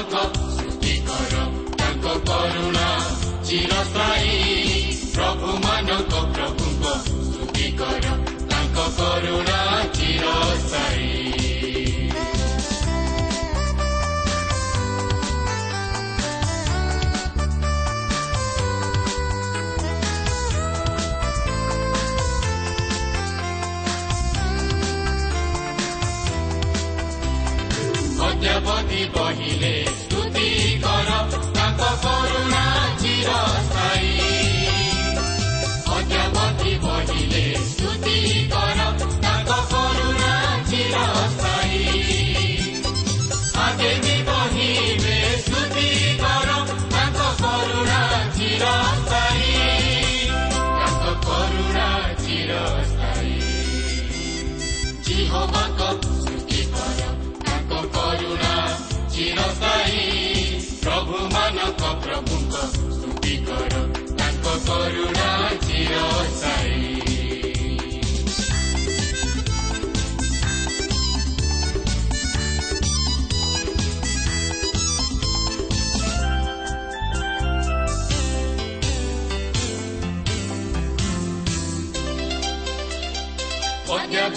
ଯହୋବାଙ୍କ 0.00 0.18
ସ୍ତୁତି 0.50 0.92
କର 1.06 1.46
ତାଙ୍କ 1.78 2.14
କରୁଣା 2.24 2.86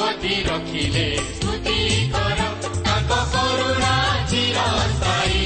ଅଦ୍ୟାବଧି 0.00 0.36
ରଖିଲେ 0.44 1.02
ସ୍ତୁତି 1.30 1.80
କର 2.12 2.44
ତାଙ୍କ 2.84 3.16
କରୁଣା 3.32 3.90
ଚିରସ୍ଥାୟୀ 4.30 5.42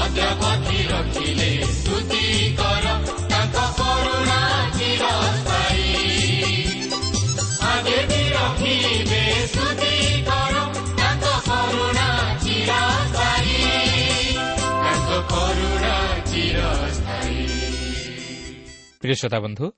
ଅଦ୍ୟାବଧି 0.00 0.80
ରଖିଲେ 0.90 1.48
ସ୍ତୁତି 1.70 2.24
କର 2.58 2.92
ତାଙ୍କ 3.32 3.64
କରୁଣା 3.78 4.36
ଚିରସ୍ଥାୟୀ 4.76 5.88
ଆଗେ 7.70 7.98
ବି 8.10 8.20
ରଖିବେ 8.36 9.22
ସ୍ତୁତି 9.48 9.94
କର 10.28 10.54
ତାଙ୍କ 11.00 11.26
କରୁଣା 11.48 12.08
ଚିରସ୍ଥାୟୀ 12.44 13.60
ତାଙ୍କ 14.82 15.22
କରୁଣା 15.32 15.94
ଚିରସ୍ଥାୟୀ 16.32 17.46
ପ୍ରିୟ 19.00 19.16
ଶ୍ରୋତା 19.16 19.40
ବନ୍ଧୁ 19.46 19.72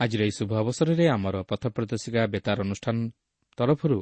ଆଜିର 0.00 0.20
ଏହି 0.26 0.32
ଶୁଭ 0.38 0.50
ଅବସରରେ 0.62 1.04
ଆମର 1.16 1.36
ପଥ 1.50 1.62
ପ୍ରଦର୍ଶିକା 1.76 2.22
ବେତାର 2.34 2.58
ଅନୁଷ୍ଠାନ 2.66 2.96
ତରଫରୁ 3.58 3.98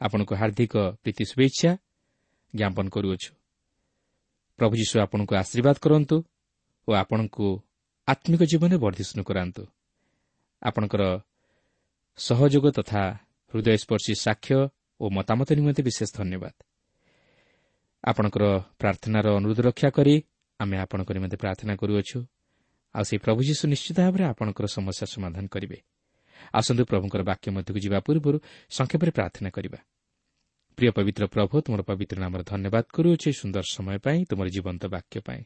ଆପଣଙ୍କୁ 0.00 0.32
ହାର୍ଦ୍ଦିକ 0.40 0.74
ପ୍ରୀତି 1.02 1.24
ଶୁଭେଚ୍ଛା 1.30 1.70
ଜ୍ଞାପନ 2.54 2.86
କରୁଅଛୁ। 2.94 3.30
ପ୍ରଭୁ 4.58 4.74
ଯୀଶୁ 4.80 4.94
ଆପଣଙ୍କୁ 5.04 5.32
ଆଶୀର୍ବାଦ 5.42 5.76
କରନ୍ତୁ 5.84 6.16
ଓ 6.88 6.90
ଆପଣଙ୍କୁ 7.02 7.46
ଆତ୍ମିକ 8.08 8.42
ଜୀବନରେ 8.50 8.76
ବର୍ଦ୍ଧିଷ୍ଣୁ 8.84 9.22
କରାନ୍ତୁ। 9.28 9.62
ଆପଣଙ୍କର 10.62 11.02
ସହଯୋଗ 12.18 12.64
ତଥା 12.78 13.02
ହୃଦୟସ୍ପର୍ଶୀ 13.52 14.12
ସାକ୍ଷ୍ୟ 14.24 14.58
ଓ 15.00 15.04
ମତାମତ 15.16 15.48
ନିମନ୍ତେ 15.58 15.82
ବିଶେଷ 15.88 16.10
ଧନ୍ୟବାଦ। 16.18 16.54
ଆପଣଙ୍କର 18.04 18.44
ପ୍ରାର୍ଥନାର 18.80 19.26
ଅନୁରୋଧ 19.38 19.58
ରକ୍ଷା 19.68 19.88
କରି 19.90 20.14
ଆମେ 20.60 20.76
ଆପଣଙ୍କ 20.84 21.08
ନିମନ୍ତେ 21.16 21.36
ପ୍ରାର୍ଥନା 21.36 21.72
କରୁଅଛୁ। 21.80 22.18
ଆଉ 22.94 23.02
ସେହି 23.02 23.18
ପ୍ରଭୁ 23.18 23.40
ଯୀଶୁ 23.42 23.64
ନିଶ୍ଚିତ 23.68 23.98
ଭାବରେ 24.00 24.24
ଆପଣଙ୍କର 24.24 24.66
ସମସ୍ୟା 24.66 25.06
ସମାଧାନ 25.06 25.44
କରିବେ। 25.46 25.78
ଆସନ୍ତୁ 26.54 26.82
ପ୍ରଭୁଙ୍କର 26.84 27.22
ବାକ୍ୟ 27.22 27.50
ମଧ୍ୟକୁ 27.50 27.78
ଯିବା 27.78 27.98
ପୂର୍ବରୁ 28.00 28.38
ସଂକ୍ଷେପରେ 28.70 29.10
ପ୍ରାର୍ଥନା 29.10 29.50
କରିବା। 29.50 29.78
ପ୍ରିୟ 30.78 30.90
ପବିତ୍ର 30.90 31.26
ପ୍ରଭୁ 31.26 31.54
ତୁମର 31.60 31.82
ପବିତ୍ର 31.82 32.16
ନାମର 32.18 32.42
ଧନ୍ୟବାଦ 32.42 32.84
କରୁଅଛି 32.94 33.30
ସୁନ୍ଦର 33.32 33.64
ସମୟ 33.74 33.98
ପାଇଁ 33.98 34.18
ତୁମର 34.30 34.46
ଜୀବନ୍ତ 34.48 34.82
ବାକ୍ୟ 34.86 35.20
ପାଇଁ। 35.20 35.42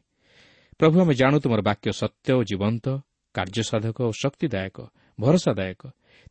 ପ୍ରଭୁ 0.79 0.97
ଆମେ 1.01 1.15
ଜାଣୁ 1.15 1.37
ତୁମର 1.41 1.61
ବାକ୍ୟ 1.61 1.89
ସତ୍ୟ 1.93 2.29
ଓ 2.33 2.41
ଜୀବନ୍ତ 2.45 2.87
କାର୍ଯ୍ୟସାଧକ 3.35 3.99
ଓ 4.03 4.13
ଶକ୍ତିଦାୟକ 4.13 4.77
ଭରସାଦାୟକ। 5.21 5.83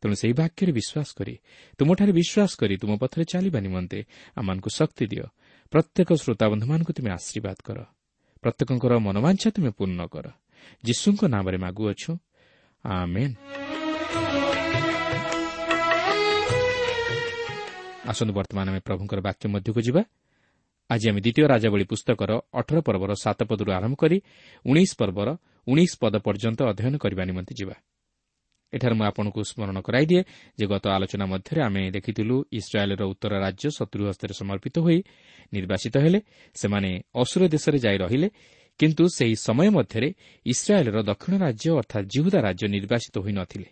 ତେଣୁ 0.02 0.14
ସେହି 0.14 0.32
ବାକ୍ୟରେ 0.32 0.72
ବିଶ୍ୱାସ 0.72 1.08
କରି 1.18 1.34
ତୁମଠାରେ 1.78 2.12
ବିଶ୍ୱାସ 2.12 2.50
କରି 2.60 2.74
ତୁମ 2.76 2.90
ପଥରେ 2.98 3.24
ଚାଲିବା 3.24 3.58
ନିମନ୍ତେ 3.60 3.98
ଆମମାନଙ୍କୁ 4.36 4.70
ଶକ୍ତି 4.70 5.04
ଦିଅ। 5.06 5.26
ପ୍ରତ୍ୟେକ 5.72 6.08
ଶ୍ରୋତାବନ୍ଧୁମାନଙ୍କୁ 6.12 6.92
ତୁମେ 6.92 7.10
ଆଶୀର୍ବାଦ 7.10 7.58
କର। 7.64 7.78
ପ୍ରତ୍ୟେକଙ୍କର 8.42 8.92
ମନୋବାଞ୍ଛା 8.98 9.48
ତୁମେ 9.50 9.70
ପୂର୍ଣ୍ଣ 9.70 10.00
କର। 10.06 10.26
ଯୀଶୁଙ୍କ 10.86 11.20
ନାମରେ 11.34 11.58
ମାଗୁଅଛୁ 11.64 12.10
ଆମେନ୍ 12.84 13.34
ଆସନ୍ତୁ 18.10 18.32
ବର୍ତ୍ତମାନ 18.38 18.66
ଆମେ 18.72 18.80
ପ୍ରଭୁଙ୍କର 18.88 19.18
ବାକ୍ୟ 19.28 19.44
ମଧ୍ୟକୁ 19.54 19.80
ଯିବା 19.86 20.02
ଆଜି 20.90 21.06
ଆମେ 21.10 21.20
ଦ୍ୱିତୀୟ 21.24 21.44
ରାଜାବଳୀ 21.52 21.84
ପୁସ୍ତକର 21.92 22.30
ଅଠର 22.60 22.78
ପର୍ବର 22.86 23.10
ସାତ 23.24 23.38
ପଦରୁ 23.50 23.70
ଆରମ୍ଭ 23.78 23.94
କରି 24.02 24.16
ଉଣେଇଶ 24.64 24.92
ପର୍ବର 25.00 25.28
ଉଣେଇଶ 25.66 25.92
ପଦ 26.02 26.14
ପର୍ଯ୍ୟନ୍ତ 26.26 26.60
ଅଧ୍ୟୟନ 26.70 26.94
କରିବା 27.04 27.22
ନିମନ୍ତେ 27.30 27.54
ଯିବା 27.60 27.76
ଏଠାରେ 28.72 28.94
ମୁଁ 28.98 29.04
ଆପଣଙ୍କୁ 29.10 29.40
ସ୍ମରଣ 29.50 29.78
କରାଇଦିଏ 29.86 30.22
ଯେ 30.58 30.64
ଗତ 30.72 30.84
ଆଲୋଚନା 30.96 31.26
ମଧ୍ୟରେ 31.32 31.60
ଆମେ 31.68 31.82
ଦେଖିଥିଲୁ 31.96 32.36
ଇସ୍ରାଏଲ୍ର 32.58 33.02
ଉତ୍ତର 33.12 33.32
ରାଜ୍ୟ 33.44 33.66
ଶତ୍ରୁ 33.78 34.02
ହସ୍ତରେ 34.08 34.34
ସମର୍ପିତ 34.40 34.76
ହୋଇ 34.84 34.98
ନିର୍ବାସିତ 35.52 35.94
ହେଲେ। 36.04 36.18
ସେମାନେ 36.56 36.90
ଅସୁର 37.22 37.42
ଦେଶରେ 37.54 37.78
ଯାଇ 37.84 37.96
ରହିଲେ 38.04 38.28
କିନ୍ତୁ 38.80 39.04
ସେହି 39.08 39.36
ସମୟ 39.36 39.68
ମଧ୍ୟରେ 39.70 40.08
ଇସ୍ରାଏଲ୍ର 40.46 40.98
ଦକ୍ଷିଣ 41.02 41.34
ରାଜ୍ୟ 41.38 41.68
ଅର୍ଥାତ୍ 41.80 42.06
ଜିହୁଦା 42.06 42.38
ରାଜ୍ୟ 42.40 42.64
ନିର୍ବାସିତ 42.68 43.14
ହୋଇ 43.18 43.32
ନ 43.32 43.40
ଥିଲେ 43.44 43.68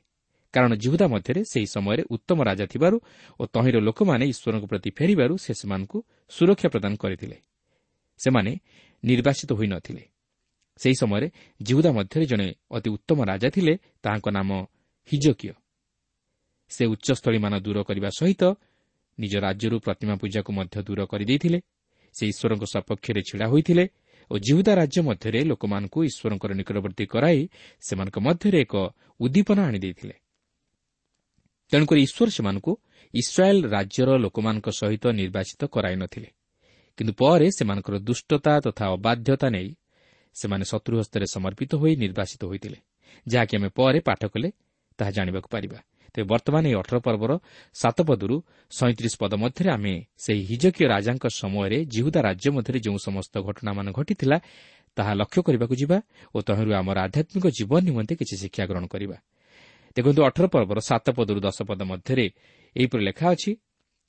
କାରଣ 0.55 0.73
ଜିହୁଦା 0.75 1.07
ମଧ୍ୟରେ 1.07 1.41
ସେହି 1.53 1.67
ସମୟରେ 1.67 2.03
ଉତ୍ତମ 2.11 2.39
ରାଜା 2.43 2.67
ଥିବାରୁ 2.67 2.97
ଓ 3.41 3.43
ତହିଁର 3.55 3.77
ଲୋକମାନେ 3.79 4.25
ଈଶ୍ୱରଙ୍କ 4.33 4.65
ପ୍ରତି 4.67 4.91
ଫେରିବାରୁ 4.99 5.35
ସେ 5.45 5.53
ସେମାନଙ୍କୁ 5.55 5.99
ସୁରକ୍ଷା 6.31 6.69
ପ୍ରଦାନ 6.75 6.93
କରିଥିଲେ। 6.97 7.37
ସେମାନେ 8.21 8.53
ନିର୍ବାସିତ 9.05 9.51
ହୋଇ 9.53 9.69
ନ 9.73 9.75
ଥିଲେ 9.87 10.03
ସେହି 10.81 10.97
ସମୟରେ 11.03 11.29
ଜିହୁଦା 11.61 11.91
ମଧ୍ୟରେ 11.93 12.25
ଜଣେ 12.27 12.47
ଅତି 12.71 12.89
ଉତ୍ତମ 12.97 13.19
ରାଜା 13.25 13.49
ଥିଲେ 13.51 13.75
ତାହାଙ୍କ 14.03 14.27
ନାମ 14.29 14.51
ହିଜକିୟ। 15.09 15.53
ସେ 16.71 16.83
ଉଚ୍ଚସ୍ଥଳୀମାନ 16.87 17.55
ଦୂର 17.65 17.79
କରିବା 17.89 18.11
ସହିତ 18.19 18.43
ନିଜ 19.19 19.35
ରାଜ୍ୟରୁ 19.47 19.77
ପ୍ରତିମା 19.87 20.15
ପୂଜାକୁ 20.23 20.51
ମଧ୍ୟ 20.59 20.77
ଦୂର 20.87 21.01
କରିଦେଇଥିଲେ। 21.13 21.59
ସେ 22.15 22.25
ଈଶ୍ୱରଙ୍କ 22.33 22.65
ସପକ୍ଷରେ 22.75 23.21
ଛିଡ଼ା 23.29 23.47
ହୋଇଥିଲେ 23.53 23.85
ଓ 24.31 24.35
ଜିହୁଦା 24.39 24.73
ରାଜ୍ୟ 24.75 25.01
ମଧ୍ୟରେ 25.03 25.41
ଲୋକମାନଙ୍କୁ 25.45 25.99
ଈଶ୍ୱରଙ୍କର 26.05 26.51
ନିକଟବର୍ତ୍ତୀ 26.55 27.05
କରାଇ 27.07 27.41
ସେମାନଙ୍କ 27.87 28.17
ମଧ୍ୟରେ 28.19 28.59
ଏକ 28.61 28.75
ଉଦ୍ଦୀପନା 29.21 29.63
ଆଣିଦେଇଥିଲେ 29.67 30.15
ତେଣୁକରି 31.73 32.01
ଈଶ୍ୱର 32.07 32.29
ସେମାନଙ୍କୁ 32.31 32.73
ଇସ୍ରାଏଲ୍ 33.15 33.63
ରାଜ୍ୟର 33.67 34.11
ଲୋକମାନଙ୍କ 34.25 34.67
ସହିତ 34.81 35.05
ନିର୍ବାଚିତ 35.21 35.63
କରାଇ 35.75 35.97
ନ 35.97 36.05
ଥିଲେ 36.07 36.29
କିନ୍ତୁ 36.99 37.13
ପରେ 37.23 37.47
ସେମାନଙ୍କର 37.59 37.95
ଦୁଷ୍ଟତା 38.09 38.53
ତଥା 38.67 38.85
ଅବାଧ୍ୟତା 38.97 39.49
ନେଇ 39.51 39.71
ସେମାନେ 40.37 40.65
ଶତ୍ରୁ 40.65 40.95
ହସ୍ତରେ 41.01 41.27
ସମର୍ପିତ 41.27 41.71
ହୋଇ 41.81 41.93
ନିର୍ବାସିତ 41.97 42.43
ହୋଇଥିଲେ 42.45 42.79
ଯାହାକି 43.27 43.55
ଆମେ 43.57 43.69
ପରେ 43.79 44.01
ପାଠ 44.01 44.23
କଲେ 44.33 44.49
ତାହା 44.99 45.11
ଜାଣିବାକୁ 45.11 45.49
ପାରିବା। 45.51 45.79
ତେବେ 46.15 46.27
ବର୍ତ୍ତମାନ 46.33 46.63
ଏହି 46.67 46.77
ଅଠର 46.83 46.97
ପର୍ବର 47.07 47.33
ସାତ 47.75 47.99
ପଦରୁ 48.09 48.37
ସଇଁତିରିଶ 48.71 49.15
ପଦ 49.23 49.33
ମଧ୍ୟରେ 49.43 49.69
ଆମେ 49.77 49.95
ସେହି 50.25 50.43
ହିଜକୀୟ 50.51 50.85
ରାଜାଙ୍କ 50.95 51.25
ସମୟରେ 51.41 51.79
ଜିହୁଦା 51.93 52.21
ରାଜ୍ୟ 52.29 52.49
ମଧ୍ୟରେ 52.57 52.79
ଯେଉଁ 52.87 52.99
ସମସ୍ତ 53.07 53.35
ଘଟଣାମାନ 53.49 53.87
ଘଟିଥିଲା 53.99 54.37
ତାହା 54.97 55.13
ଲକ୍ଷ୍ୟ 55.21 55.41
କରିବାକୁ 55.47 55.75
ଯିବା 55.83 55.99
ଓ 56.35 56.39
ତହିଁରୁ 56.49 56.71
ଆମର 56.81 56.97
ଆଧ୍ୟାତ୍ମିକ 57.07 57.47
ଜୀବନ 57.59 57.81
ନିମନ୍ତେ 57.89 58.15
କିଛି 58.21 58.35
ଶିକ୍ଷା 58.43 58.65
ଗ୍ରହଣ 58.71 58.85
କରିବା। 58.95 59.17
ଦେଖନ୍ତୁ 59.97 60.21
ଅଠର 60.29 60.45
ପର୍ବର 60.55 60.79
ସାତ 60.81 61.07
ପଦରୁ 61.19 61.41
ଦଶ 61.47 61.59
ପଦ 61.69 61.81
ମଧ୍ୟରେ 61.91 62.27
ଏହିପରି 62.77 63.03
ଲେଖା 63.09 63.27
ଅଛି 63.35 63.51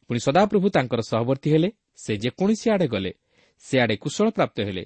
ପୁଣି 0.10 0.20
ସଦାପ୍ରଭୁ 0.28 0.68
ତାଙ୍କର 0.76 1.02
ସହବର୍ତ୍ତୀ 1.12 1.50
ହେଲେ 1.54 1.70
ସେ 2.04 2.12
ଯେକୌଣସି 2.24 2.66
ଆଡ଼େ 2.74 2.88
ଗଲେ 2.94 3.12
ସେ 3.64 3.76
ଆଡ଼େ 3.84 3.96
କୁଶଳ 4.04 4.28
ପ୍ରାପ୍ତ 4.38 4.58
ହେଲେ 4.68 4.84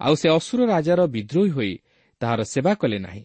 ଆଉ 0.00 0.14
ସେ 0.20 0.26
ଅସୁର 0.38 0.60
ରାଜାର 0.72 1.00
ବିଦ୍ରୋହୀ 1.14 1.50
ହୋଇ 1.56 1.72
ତାହାର 2.20 2.40
ସେବା 2.52 2.72
କଲେ 2.80 2.98
ନାହିଁ। 3.06 3.24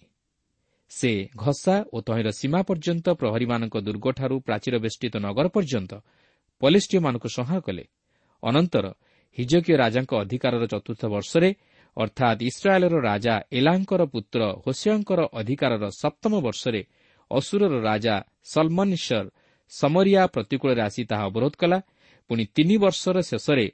ସେ 0.92 1.12
ଘସା 1.36 1.76
ଓ 1.94 1.98
ତହିଁର 2.08 2.30
ସୀମା 2.40 2.60
ପର୍ଯ୍ୟନ୍ତ 2.70 3.08
ପ୍ରହରୀମାନଙ୍କ 3.22 3.76
ଦୁର୍ଗଠାରୁ 3.88 4.36
ପ୍ରାଚୀର 4.48 4.76
ବେଷ୍ଟିତ 4.86 5.16
ନଗର 5.26 5.48
ପର୍ଯ୍ୟନ୍ତ 5.56 5.92
ପଲିଷ୍ଟିୟମାନଙ୍କୁ 6.62 7.30
ସଂହାର 7.38 7.60
କଲେ। 7.68 7.84
ଅନନ୍ତର 8.44 8.86
ହିଜକୀୟ 9.38 9.76
ରାଜାଙ୍କ 9.82 10.12
ଅଧିକାରର 10.24 10.64
ଚତୁର୍ଥ 10.74 11.02
ବର୍ଷରେ 11.16 11.50
ଅର୍ଥାତ୍ 11.98 12.40
ଇସ୍ରାଏଲ୍ର 12.50 12.96
ରାଜା 13.10 13.36
ଏଲାଙ୍କର 13.58 14.02
ପୁତ୍ର 14.14 14.42
ହୋସିଆଙ୍କର 14.66 15.20
ଅଧିକାରର 15.40 15.84
ସପ୍ତମ 16.02 16.34
ବର୍ଷରେ 16.46 16.82
ଅସୁରର 17.31 17.74
ରାଜା 17.90 18.16
ସଲମନିଶ୍ୱର 18.54 19.28
ସମରିଆ 19.72 20.22
ପ୍ରତିକୂଳରେ 20.34 20.81
ଆସି 20.88 21.02
ତାହା 21.10 21.24
ଅବରୋଧ 21.30 21.54
କଲା। 21.62 21.80
ପୁଣି 22.30 22.44
ତିନି 22.56 22.76
ବର୍ଷର 22.78 23.18
ଶେଷରେ 23.22 23.68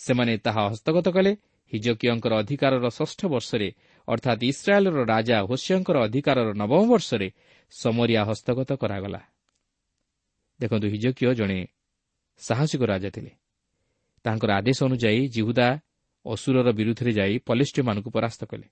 ସେମାନେ 0.00 0.32
ତାହା 0.46 0.62
ହସ୍ତଗତ 0.70 1.06
କଲେ। 1.16 1.32
ହିଜକିୟଙ୍କର 1.72 2.32
ଅଧିକାରର 2.42 2.86
ଷଷ୍ଠ 2.98 3.20
ବର୍ଷରେ 3.26 3.68
ଅର୍ଥାତ୍ 4.08 4.42
ଇସ୍ରାଏଲ୍ର 4.42 4.98
ରାଜା 5.04 5.36
ହୋସିୟଙ୍କର 5.50 5.96
ଅଧିକାରର 6.06 6.48
ନବମ 6.60 6.82
ବର୍ଷରେ 6.92 7.28
ସମରିଆ 7.72 8.22
ହସ୍ତଗତ 8.24 8.70
କରାଗଲା 8.82 9.20
ଦେଖନ୍ତୁ 10.60 10.86
ହିଜକିୟ 10.88 11.34
ଜଣେ 11.34 11.58
ସାହସିକ 12.40 12.82
ରାଜା 12.82 13.10
ଥିଲେ। 13.10 13.32
ତାଙ୍କର 14.24 14.50
ଆଦେଶ 14.60 14.78
ଅନୁଯାୟୀ 14.88 15.22
ଜିହୁଦା 15.28 15.68
ଅସୁରର 16.26 16.68
ବିରୁଦ୍ଧରେ 16.78 17.12
ଯାଇ 17.12 17.34
ପଲିଷ୍ଟିମାନଙ୍କୁ 17.48 18.10
ପରାସ୍ତ 18.10 18.42
କଲେ। 18.50 18.66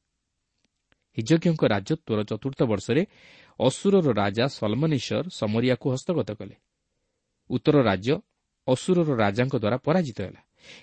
ହିଜକିୟଙ୍କ 1.17 1.63
ରାଜତ୍ୱର 1.75 2.21
ଚତୁର୍ଥ 2.31 2.61
ବର୍ଷରେ 2.71 3.03
ଅସୁରର 3.61 4.07
ରାଜା 4.23 4.45
ସଲମନିଶ୍ୱର 4.59 5.27
ସମରିଆକୁ 5.41 5.87
ହସ୍ତଗତ 5.95 6.31
କଲେ। 6.41 6.57
ଉତ୍ତର 7.51 7.77
ରାଜ୍ୟ 7.83 8.13
ଅସୁରର 8.67 9.09
ରାଜାଙ୍କ 9.23 9.55
ଦ୍ୱାରା 9.63 9.79
ପରାଜିତ 9.87 10.19
ହେଲା। 10.27 10.41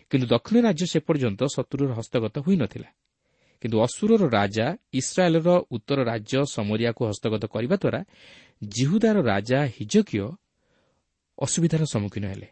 କିନ୍ତୁ 0.09 0.25
ଦକ୍ଷିଣ 0.33 0.57
ରାଜ୍ୟ 0.68 0.86
ସେ 0.92 1.00
ପର୍ଯ୍ୟନ୍ତ 1.07 1.42
ଶତ୍ରୁର 1.56 1.92
ହସ୍ତଗତ 2.00 2.36
ହୋଇନଥିଲା 2.45 2.89
କିନ୍ତୁ 3.62 3.78
ଅସୁରର 3.81 4.24
ରାଜା 4.30 4.66
ଇସ୍ରାଏଲ୍ର 4.94 5.50
ଉତ୍ତର 5.72 6.00
ରାଜ୍ୟ 6.04 6.38
ସମରିଆକୁ 6.56 7.02
ହସ୍ତଗତ 7.10 7.44
କରିବା 7.46 7.75
ଦ୍ୱାରା 7.75 8.02
ଜିହୁଦାର 8.68 9.18
ରାଜା 9.22 9.60
ହିଜକିୟ 9.75 10.25
ଅସୁବିଧାର 11.38 11.84
ସମ୍ମୁଖୀନ 11.94 12.25
ହେଲେ। 12.25 12.48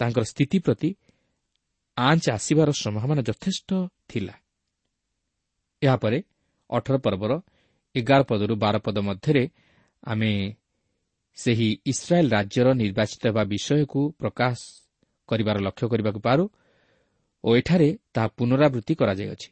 ତାଙ୍କର 0.00 0.24
ସ୍ଥିତି 0.24 0.58
ପ୍ରତି 0.58 0.90
ଆଞ୍ଚ 1.96 2.24
ଆସିବାର 2.30 2.68
ସମ୍ଭାବନା 2.72 3.22
ଯଥେଷ୍ଟ 3.28 3.70
ଥିଲା। 4.08 4.34
ଏହାପରେ 5.82 6.18
ଅଠର 6.70 6.96
ପର୍ବର 6.98 7.32
ଏଗାର 7.94 8.22
ପଦରୁ 8.22 8.54
ବାର 8.56 8.76
ପଦ 8.78 8.96
ମଧ୍ୟରେ 8.98 9.44
ଆମେ 10.02 10.32
ସେହି 11.38 11.68
ଇସ୍ରାଏଲ୍ 11.86 12.30
ରାଜ୍ୟର 12.30 12.66
ନିର୍ବାଚିତ 12.74 13.22
ହେବା 13.26 13.42
ବିଷୟକୁ 13.44 14.00
ପ୍ରକାଶ 14.20 14.58
କରିବାର 15.28 15.56
ଲକ୍ଷ୍ୟ 15.58 15.86
କରିବାକୁ 15.88 16.20
ପାରୁ 16.20 16.44
ଓ 17.44 17.48
ଏଠାରେ 17.56 17.88
ତାହା 18.14 18.28
ପୁନରାବୃତ୍ତି 18.38 18.94
କରାଯାଇଅଛି। 18.94 19.48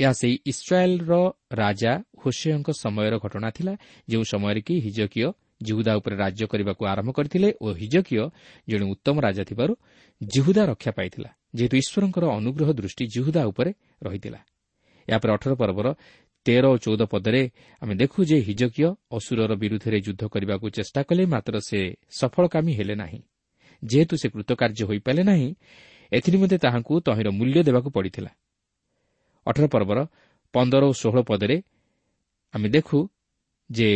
ଏହା 0.00 0.12
ସେହି 0.12 0.36
ଇସ୍ରାଏଲ୍ର 0.46 1.12
ରାଜା 1.52 1.92
ହୋସିଓଙ୍କ 2.22 2.68
ସମୟର 2.82 3.14
ଘଟଣା 3.24 3.48
ଥିଲା 3.56 3.74
ଯେଉଁ 4.08 4.24
ସମୟରେ 4.32 4.60
କି 4.66 4.74
ହିଜକିୟ 4.86 5.26
ଜିହୁଦା 5.62 5.92
ଉପରେ 6.00 6.16
ରାଜ୍ୟ 6.16 6.44
କରିବାକୁ 6.52 6.82
ଆରମ୍ଭ 6.92 7.10
କରିଥିଲେ 7.18 7.48
ଓ 7.64 7.66
ହିଜକିୟ 7.80 8.24
ଜଣେ 8.68 8.84
ଉତ୍ତମ 8.94 9.16
ରାଜା 9.26 9.42
ଥିବାରୁ 9.50 9.72
ଜିହୁଦା 10.20 10.62
ରକ୍ଷା 10.72 10.92
ପାଇଥିଲା 10.98 11.30
ଯେହେତୁ 11.54 11.74
ଈଶ୍ୱରଙ୍କର 11.82 12.24
ଅନୁଗ୍ରହ 12.38 12.68
ଦୃଷ୍ଟି 12.78 13.04
ଜିହୁଦା 13.14 13.42
ଉପରେ 13.50 13.70
ରହିଥିଲା। 14.02 14.40
ଏହାପରେ 15.08 15.30
ଅଠର 15.36 15.52
ପର୍ବର 15.60 15.86
ତେର 16.46 16.64
ଓ 16.74 16.76
ଚଉଦ 16.84 17.02
ପଦରେ 17.12 17.42
ଆମେ 17.82 17.94
ଦେଖୁ 18.02 18.18
ଯେ 18.30 18.38
ହିଜକିୟ 18.48 18.86
ଅସୁରର 19.16 19.52
ବିରୁଦ୍ଧରେ 19.62 19.98
ଯୁଦ୍ଧ 20.06 20.22
କରିବାକୁ 20.34 20.66
ଚେଷ୍ଟା 20.76 21.00
କଲେ 21.08 21.24
ମାତ୍ର 21.34 21.54
ସେ 21.68 21.80
ସଫଳକାମୀ 22.18 22.72
ହେଲେ 22.78 22.94
ନାହିଁ। 23.02 23.20
ଯେହେତୁ 23.82 24.14
ସେ 24.22 24.26
କୃତକାର୍ଯ୍ୟ 24.34 24.84
ହୋଇପାରିଲେ 24.88 25.22
ନାହିଁ 25.30 25.48
ଏଥିନିମନ୍ତେ 26.12 26.56
ତାହାଙ୍କୁ 26.64 26.94
ତହିଁର 27.06 27.28
ମୂଲ୍ୟ 27.38 27.58
ଦେବାକୁ 27.68 27.88
ପଡ଼ିଥିଲା। 27.96 28.30
ଅଠର 29.46 29.66
ପର୍ବର 29.74 29.98
ପନ୍ଦର 30.54 30.82
ଓ 30.90 30.92
ଷୋହଳ 30.92 31.20
ପଦରେ 31.30 31.56
ଆମେ 32.54 32.68
ଦେଖୁ 32.68 32.98
ଯେ 33.70 33.90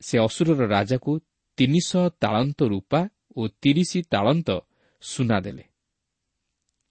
ସେ 0.00 0.16
ଅସୁରର 0.26 0.60
ରାଜାକୁ 0.76 1.12
ତିନିଶହ 1.58 2.04
ତାଳନ୍ତ 2.22 2.58
ରୂପା 2.72 3.00
ଓ 3.36 3.40
ତିରିଶ 3.62 3.92
ତାଳନ୍ତ 4.12 4.48
ସୁନା 5.02 5.38
ଦେଲେ। 5.44 5.64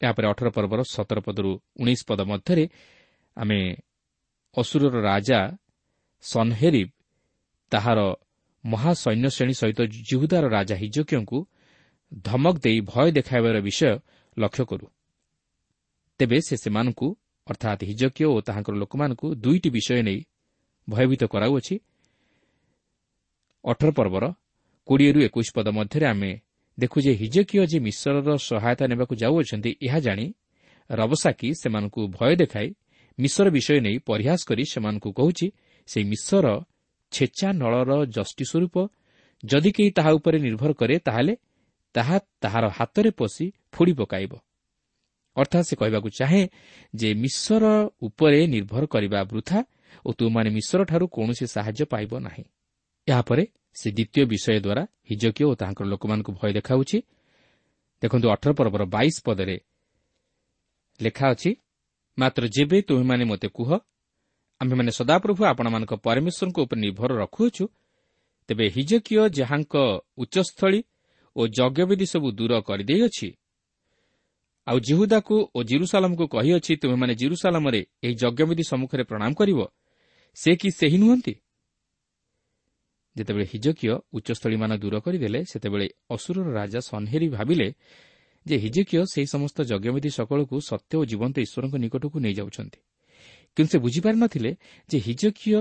ଏହାପରେ 0.01 0.25
ଅଠର 0.31 0.47
ପର୍ବର 0.55 0.79
ସତର 0.95 1.19
ପଦରୁ 1.27 1.51
ଉଣେଇଶ 1.81 2.01
ପଦ 2.09 2.19
ମଧ୍ୟରେ 2.31 2.65
ଆମେ 3.37 3.59
ଅସୁରର 4.57 4.95
ରାଜା 5.01 5.39
ସନ୍ହେରିବ୍ 6.23 6.91
ତାହାର 7.71 7.99
ମହାସୈନ୍ୟ 8.63 9.27
ଶ୍ରେଣୀ 9.35 9.55
ସହିତ 9.61 9.79
ଜିହୁଦାର 10.09 10.45
ରାଜା 10.57 10.75
ହିଜକିୟଙ୍କୁ 10.81 11.39
ଧମକ 12.25 12.55
ଦେଇ 12.65 12.79
ଭୟ 12.91 13.07
ଦେଖାଇବାର 13.17 13.57
ବିଷୟ 13.67 13.91
ଲକ୍ଷ୍ୟ 14.37 14.63
କରୁ। 14.69 14.85
ତେବେ 16.19 16.37
ସେ 16.47 16.55
ସେମାନଙ୍କୁ 16.63 17.07
ଅର୍ଥାତ୍ 17.49 17.81
ହିଜକିୟ 17.89 18.25
ଓ 18.33 18.37
ତାହାଙ୍କର 18.47 18.75
ଲୋକମାନଙ୍କୁ 18.75 19.27
ଦୁଇଟି 19.43 19.69
ବିଷୟ 19.75 20.01
ନେଇ 20.07 20.19
ଭୟଭୀତ 20.87 21.23
କରାଉଅଛି 21.33 21.75
ଅଠର 23.65 23.89
ପର୍ବର 23.97 24.23
କୋଡ଼ିଏରୁ 24.87 25.19
ଏକୋଇଶ 25.27 25.49
ପଦ 25.55 25.67
ମଧ୍ୟରେ 25.77 26.05
ଆମେ 26.13 26.31
ଦେଖୁ 26.77 26.97
ଯେ 27.05 27.11
ହିଜକିୟ 27.21 27.65
ଯେ 27.71 27.79
ମିଶ୍ରର 27.87 28.29
ସହାୟତା 28.49 28.83
ନେବାକୁ 28.91 29.13
ଯାଉଅଛନ୍ତି 29.21 29.71
ଏହା 29.85 29.99
ଜାଣି 29.99 30.25
ରବସାକି 30.89 31.47
ସେମାନଙ୍କୁ 31.61 32.01
ଭୟ 32.17 32.33
ଦେଖାଇ 32.41 32.67
ମିଶ୍ର 33.17 33.45
ବିଷୟ 33.55 33.77
ନେଇ 33.85 33.97
ପରିହାସ 34.09 34.39
କରି 34.49 34.63
ସେମାନଙ୍କୁ 34.73 35.09
କହୁଛି 35.19 35.47
ସେହି 35.89 36.05
ମିଶ୍ର 36.11 36.45
ଛେଚା 37.11 37.49
ନଳର 37.61 37.91
ଯଷ୍ଟି 38.15 38.45
ସ୍ୱରୂପ 38.51 38.75
ଯଦି 39.43 39.71
କେହି 39.71 39.91
ତାହା 39.97 40.11
ଉପରେ 40.11 40.37
ନିର୍ଭର 40.39 40.71
କରେ 40.73 40.95
ତାହେଲେ 41.07 41.33
ତାହା 41.95 42.17
ତାହାର 42.43 42.65
ହାତରେ 42.77 43.11
ପଶି 43.19 43.45
ଫୋଡ଼ି 43.73 43.93
ପକାଇବ। 43.93 44.31
ଅର୍ଥାତ୍ 45.37 45.65
ସେ 45.69 45.75
କହିବାକୁ 45.75 46.09
ଚାହେଁ 46.19 46.43
ଯେ 46.93 47.09
ମିଶ୍ର 47.13 47.63
ଉପରେ 48.01 48.39
ନିର୍ଭର 48.47 48.83
କରିବା 48.85 49.19
ବୃଥା 49.31 49.59
ଓ 50.05 50.09
ତୁମମାନେ 50.17 50.49
ମିଶ୍ରଠାରୁ 50.49 51.05
କୌଣସି 51.15 51.45
ସାହାଯ୍ୟ 51.55 51.83
ପାଇବ 51.93 52.11
ନାହିଁ। 52.19 52.43
ଏହାପରେ 53.07 53.43
ସେ 53.79 53.87
ଦ୍ୱିତୀୟ 53.91 54.23
ବିଷୟ 54.31 54.59
ଦ୍ୱାରା 54.65 54.83
ହିଜକିୟ 55.09 55.43
ଓ 55.51 55.53
ତାଙ୍କର 55.61 55.85
ଲୋକମାନଙ୍କୁ 55.85 56.31
ଭୟ 56.39 56.51
ଦେଖାଉଛି। 56.57 56.97
ଦେଖନ୍ତୁ 58.01 58.27
ଅଠର 58.29 58.51
ପର୍ବର 58.59 58.83
ବାଇଶ 58.95 59.15
ପଦରେ 59.25 59.57
ଲେଖା 60.99 61.25
ଅଛି 61.33 61.51
ମାତ୍ର 62.17 62.43
ଯେବେ 62.55 62.77
ତୁମେମାନେ 62.87 63.23
ମୋତେ 63.31 63.47
କୁହ 63.57 63.69
ଆମ୍ଭେମାନେ 64.61 64.91
ସଦାପ୍ରଭୁ 64.99 65.41
ଆପଣମାନଙ୍କ 65.51 65.93
ପରମେଶ୍ୱରଙ୍କ 66.05 66.57
ଉପରେ 66.65 66.79
ନିର୍ଭର 66.85 67.11
ରଖୁଅଛୁ 67.23 67.63
ତେବେ 68.49 68.65
ହିଜକିୟ 68.75 69.15
ଯାହାଙ୍କ 69.39 69.75
ଉଚ୍ଚସ୍ଥଳୀ 70.21 70.79
ଓ 71.35 71.41
ଯଜ୍ଞବିଧି 71.57 72.05
ସବୁ 72.13 72.27
ଦୂର 72.37 72.51
କରିଦେଇଅଛି 72.67 73.27
ଆଉ 74.69 74.77
ଜିହୁଦାକୁ 74.79 75.35
ଓ 75.55 75.59
ଜିରୁସାଲମକୁ 75.63 76.25
କହିଅଛି 76.35 76.73
ତୁମେମାନେ 76.81 77.13
ଜିରୁସାଲମରେ 77.21 77.81
ଏହି 78.05 78.15
ଯଜ୍ଞବିଧି 78.21 78.63
ସମ୍ମୁଖରେ 78.71 79.03
ପ୍ରଣାମ 79.03 79.31
କରିବ 79.33 79.59
ସେ 80.37 80.51
କି 80.61 80.69
ସେହି 80.79 80.97
ନୁହନ୍ତି? 81.03 81.33
ଯେତେବେଳେ 83.15 83.45
ହିଜକିୟ 83.53 83.89
ଉଚ୍ଚସ୍ଥଳୀମାନ 84.17 84.71
ଦୂର 84.77 84.95
କରିଦେଲେ 85.05 85.39
ସେତେବେଳେ 85.51 85.87
ଅସୁରର 86.09 86.47
ରାଜା 86.53 86.79
ସନ୍ହେରି 86.89 87.27
ଭାବିଲେ 87.29 87.67
ଯେ 88.45 88.55
ହିଜକିୟ 88.63 88.97
ସେହି 89.13 89.27
ସମସ୍ତ 89.35 89.57
ଯଜ୍ଞବିଧି 89.71 90.09
ସକଳକୁ 90.09 90.55
ସତ୍ୟ 90.69 90.93
ଓ 90.97 91.03
ଜୀବନ୍ତ 91.11 91.35
ଈଶ୍ୱରଙ୍କ 91.45 91.75
ନିକଟକୁ 91.83 92.17
ନେଇଯାଉଛନ୍ତି 92.25 92.79
କିନ୍ତୁ 93.57 93.71
ସେ 93.73 93.77
ବୁଝିପାରିନଥିଲେ 93.85 94.51
ଯେ 94.89 94.97
ହିଜକିୟ 95.07 95.51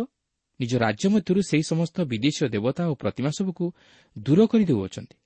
ନିଜ 0.61 0.73
ରାଜ୍ୟ 0.85 1.07
ମଧ୍ୟରୁ 1.15 1.41
ସେହି 1.51 1.65
ସମସ୍ତ 1.73 1.97
ବିଦେଶୀୟ 2.13 2.47
ଦେବତା 2.55 2.83
ଓ 2.91 2.95
ପ୍ରତିମା 2.95 3.31
ସବୁକୁ 3.39 3.65
ଦୂର 4.17 4.41
କରିଦେଉଅଛନ୍ତି। 4.53 5.17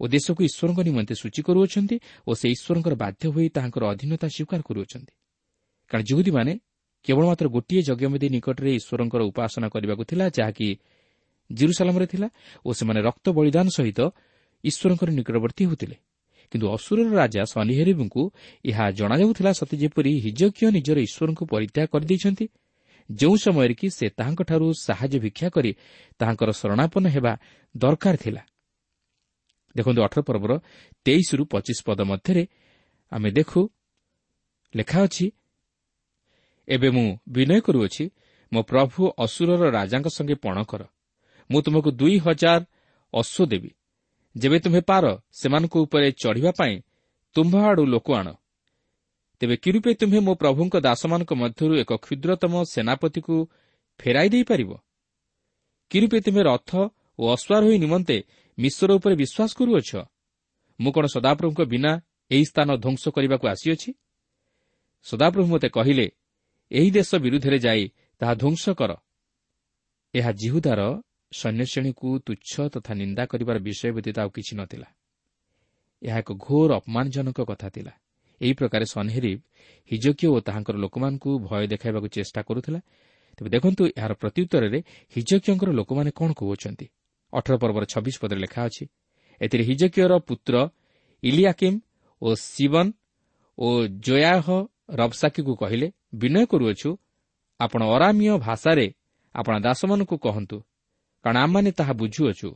ଓ 0.00 0.04
ଦେଶକୁ 0.08 0.40
ଈଶ୍ୱରଙ୍କ 0.48 0.80
ନିମନ୍ତେ 0.88 1.14
ସୂଚୀ 1.22 1.40
କରୁଅଛନ୍ତି 1.46 1.96
ଓ 2.28 2.30
ସେ 2.40 2.46
ଈଶ୍ୱରଙ୍କର 2.54 2.94
ବାଧ୍ୟ 3.02 3.24
ହୋଇ 3.34 3.46
ତାହାଙ୍କର 3.56 3.82
ଅଧୀନତା 3.92 4.26
ସ୍ୱୀକାର 4.34 4.60
କରୁଅଛନ୍ତି। 4.68 5.12
କାରଣ 5.90 6.02
ଯୁହୁଦୀମାନେ 6.10 6.52
କେବଳ 7.04 7.24
ମାତ୍ର 7.30 7.46
ଗୋଟିଏ 7.56 7.80
ଯଜ୍ଞବିଧି 7.88 8.28
ନିକଟରେ 8.36 8.70
ଈଶ୍ୱରଙ୍କର 8.80 9.22
ଉପାସନା 9.30 9.66
କରିବାକୁ 9.74 10.02
ଥିଲା 10.10 10.24
ଯାହାକି 10.38 10.68
ଜିରୁସାଲାମରେ 11.50 12.06
ଥିଲା 12.12 12.28
ଓ 12.66 12.68
ସେମାନେ 12.78 13.00
ରକ୍ତ 13.08 13.26
ବଳିଦାନ 13.38 13.66
ସହିତ 13.78 14.00
ଈଶ୍ୱରଙ୍କର 14.64 15.08
ନିକଟବର୍ତ୍ତୀ 15.18 15.62
ହେଉଥିଲେ। 15.68 15.96
କିନ୍ତୁ 16.52 16.66
ଅସୁରର 16.76 17.08
ରାଜା 17.22 17.42
ଶନିହେରିବଙ୍କୁ 17.52 18.22
ଏହା 18.70 18.84
ଜଣାଯାଉଥିଲା 18.98 19.50
ସତେ 19.60 19.76
ଯେପରି 19.82 20.12
ହିଜକିୟ 20.24 20.66
ନିଜର 20.76 20.98
ଈଶ୍ୱରଙ୍କୁ 21.06 21.44
ପରିତ୍ୟାଗ 21.52 21.86
କରିଦେଇଛନ୍ତି 21.94 22.44
ଯେଉଁ 23.10 23.36
ସମୟରେ 23.44 23.74
କି 23.80 23.86
ସେ 23.98 24.06
ତାହାଙ୍କଠାରୁ 24.18 24.66
ସାହାଯ୍ୟ 24.86 25.18
ଭିକ୍ଷା 25.24 25.48
କରି 25.54 25.70
ତାହାଙ୍କର 26.20 26.50
ଶରଣାପନ୍ନ 26.60 27.06
ହେବା 27.14 27.32
ଦରକାର 27.74 28.14
ଥିଲା। 28.24 28.42
ଦେଖନ୍ତୁ 29.76 30.00
ଅଠର 30.02 30.20
ପର୍ବର 30.22 30.52
ତେଇଶରୁ 31.04 31.42
ପଚିଶ 31.44 31.78
ପଦ 31.86 32.00
ମଧ୍ୟରେ 32.02 32.44
ଆମେ 33.12 33.30
ଦେଖୁ 33.30 33.60
ଲେଖା 34.76 34.98
ଅଛି 35.02 35.26
ଏବେ 36.68 36.88
ମୁଁ 36.90 37.06
ବିନୟ 37.28 37.60
କରୁଅଛି 37.60 38.04
ମୋ 38.52 38.60
ପ୍ରଭୁ 38.62 39.00
ଅସୁରର 39.18 39.62
ରାଜାଙ୍କ 39.70 40.08
ସଙ୍ଗେ 40.08 40.34
ପଣ 40.34 40.56
କର। 40.62 40.82
ମୁଁ 41.50 41.60
ତୁମକୁ 41.62 41.90
ଦୁଇ 41.90 42.16
ହଜାର 42.18 42.62
ଅଶ୍ୱ 43.14 43.46
ଦେବି। 43.46 43.70
ଯେବେ 44.36 44.58
ତୁମ୍ଭେ 44.58 44.80
ପାର 44.80 45.04
ସେମାନଙ୍କ 45.32 45.74
ଉପରେ 45.76 46.08
ଚଢ଼ିବା 46.12 46.52
ପାଇଁ 46.58 46.74
ତୁମ୍ଭ 47.36 47.54
ଆଡ଼ୁ 47.68 47.84
ଲୋକ 47.86 48.08
ଆଣ। 48.14 48.28
ତେବେ 49.40 49.56
କିରୂପେ 49.56 49.90
ତୁମ୍ଭେ 49.94 50.20
ମୋ 50.20 50.32
ପ୍ରଭୁଙ୍କ 50.34 50.74
ଦାସମାନଙ୍କ 50.80 51.32
ମଧ୍ୟରୁ 51.32 51.74
ଏକ 51.82 51.90
କ୍ଷୁଦ୍ରତମ 51.96 52.52
ସେନାପତିକୁ 52.72 53.36
ଫେରାଇ 54.00 54.28
ଦେଇପାରିବ? 54.28 54.70
କିରୂପେ 55.90 56.18
ତୁମେ 56.20 56.42
ରଥ 56.42 56.70
ଓ 57.18 57.22
ଅଶ୍ୱାରୋହୀ 57.34 57.76
ନିମନ୍ତେ 57.78 58.16
ମିଶ୍ର 58.60 58.90
ଉପରେ 58.94 59.14
ବିଶ୍ୱାସ 59.14 59.50
କରୁଅଛ? 59.58 59.90
ମୁଁ 60.80 60.92
କ'ଣ 60.92 61.04
ସଦାପ୍ରଭୁଙ୍କ 61.06 61.60
ବିନା 61.72 61.92
ଏହି 62.30 62.44
ସ୍ଥାନ 62.44 62.68
ଧ୍ୱଂସ 62.76 63.04
କରିବାକୁ 63.16 63.46
ଆସିଅଛି? 63.48 63.90
ସଦାପ୍ରଭୁ 65.06 65.46
ମୋତେ 65.46 65.68
କହିଲେ 65.68 66.06
ଏହି 66.70 66.90
ଦେଶ 66.90 67.10
ବିରୁଦ୍ଧରେ 67.14 67.58
ଯାଇ 67.58 67.82
ତାହା 68.20 68.34
ଧ୍ୱଂସ 68.34 68.64
କର। 68.70 68.92
ଏହା 70.14 70.30
ଜିହୁଦାର 70.32 70.80
ସୈନ୍ୟଶ୍ରେଣୀକୁ 71.32 72.08
ତୁଚ୍ଛ 72.26 72.52
ତଥା 72.74 72.92
ନିନ୍ଦା 72.94 73.24
କରିବାର 73.26 73.56
ବିଷୟ 73.58 73.90
ବ୍ୟତୀତ 73.92 74.16
ଆଉ 74.20 74.30
କିଛି 74.30 74.52
ନଥିଲା। 74.56 74.88
ଏହା 76.02 76.18
ଏକ 76.18 76.30
ଘୋର 76.34 76.70
ଅପମାନଜନକ 76.74 77.38
କଥା 77.40 77.68
ଥିଲା। 77.68 77.92
ଏହି 78.40 78.52
ପ୍ରକାର 78.52 78.82
ସନ୍ହେରିବ୍ 78.84 79.40
ହିଜକୀୟ 79.90 80.28
ଓ 80.28 80.40
ତାହାଙ୍କର 80.40 80.76
ଲୋକମାନଙ୍କୁ 80.76 81.30
ଭୟ 81.38 81.62
ଦେଖାଇବାକୁ 81.66 82.08
ଚେଷ୍ଟା 82.08 82.40
କରୁଥିଲା। 82.42 82.80
ତେବେ 83.36 83.48
ଦେଖନ୍ତୁ 83.50 83.82
ଏହାର 83.98 84.12
ପ୍ରତ୍ୟୁତ୍ତରରେ 84.14 84.78
ହିଜକୀୟଙ୍କର 85.16 85.70
ଲୋକମାନେ 85.70 86.10
କ'ଣ 86.10 86.30
କହୁଅଛନ୍ତି? 86.32 86.86
ଅଠର 87.32 87.54
ପର୍ବର 87.62 87.84
ଛବିଶ 87.92 88.16
ପଦରେ 88.22 88.40
ଲେଖା 88.44 88.60
ଅଛି। 88.68 88.84
ଏଥିରେ 89.40 89.62
ହିଜକୀୟର 89.68 90.12
ପୁତ୍ର 90.28 90.54
ଇଲିଆକିମ୍ 91.22 91.78
ଓ 92.22 92.28
ଶିବନ୍ 92.46 92.90
ଓ 93.58 93.68
ଜୟାହ 94.06 94.46
ରବ୍ସାକିକୁ 95.00 95.52
କହିଲେ 95.62 95.86
ବିନୟ 96.20 96.42
କରୁଅଛୁ 96.50 96.90
ଆପଣ 97.60 97.80
ଅରାମୀୟ 97.94 98.34
ଭାଷାରେ 98.46 98.86
ଆପଣ 99.34 99.54
ଦାସମାନଙ୍କୁ 99.66 100.16
କହନ୍ତୁ 100.26 100.56
କାରଣ 101.24 101.36
ଆମମାନେ 101.44 101.70
ତାହା 101.78 101.92
ବୁଝୁଅଛୁ। 102.00 102.48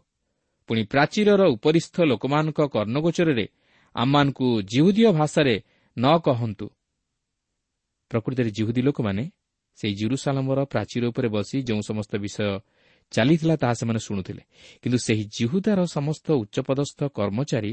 ପୁଣି 0.68 0.82
ପ୍ରାଚୀରର 0.92 1.42
ଉପରିସ୍ଥ 1.54 1.96
ଲୋକମାନଙ୍କ 2.10 2.60
କର୍ଣ୍ଣଗୋଚରରେ 2.74 3.46
ଆମମାନଙ୍କୁ 3.96 4.46
ଜିହୁଦୀୟ 4.72 5.10
ଭାଷାରେ 5.18 5.54
ନ 5.96 6.04
କହନ୍ତୁ। 6.26 6.66
ପ୍ରକୃତରେ 8.10 8.50
ଜିହୁଦୀ 8.56 8.82
ଲୋକମାନେ 8.88 9.24
ସେହି 9.78 9.94
ଜିରୁସାଲମର 10.00 10.58
ପ୍ରାଚୀର 10.72 11.02
ଉପରେ 11.10 11.28
ବସି 11.34 11.56
ଯେଉଁ 11.68 11.82
ସମସ୍ତ 11.88 12.12
ବିଷୟ 12.24 12.48
ଚାଲିଥିଲା 13.14 13.54
ତାହା 13.56 13.74
ସେମାନେ 13.74 14.00
ଶୁଣୁଥିଲେ। 14.06 14.42
କିନ୍ତୁ 14.82 14.98
ସେହି 15.06 15.24
ଜିହୁଦାର 15.36 15.80
ସମସ୍ତ 15.96 16.26
ଉଚ୍ଚପଦସ୍ଥ 16.42 17.00
କର୍ମଚାରୀ 17.18 17.72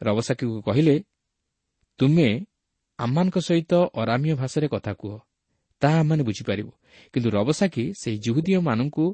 ରବସାକିକୁ 0.00 0.58
କହିଲେ 0.62 0.96
ତୁମେ 1.98 2.28
ଆମମାନଙ୍କ 2.98 3.36
ସହିତ 3.38 3.72
ଅରାମୀୟ 4.00 4.34
ଭାଷାରେ 4.40 4.66
କଥା 4.74 4.92
କୁହ। 4.92 5.14
ତାହା 5.82 5.96
ଆମମାନେ 6.00 6.22
ବୁଝିପାରିବୁ। 6.22 6.72
କିନ୍ତୁ 7.12 7.28
ରବସାକି 7.30 7.84
ସେହି 8.00 8.18
ଜୁହୁଦୀୟମାନଙ୍କୁ 8.18 9.04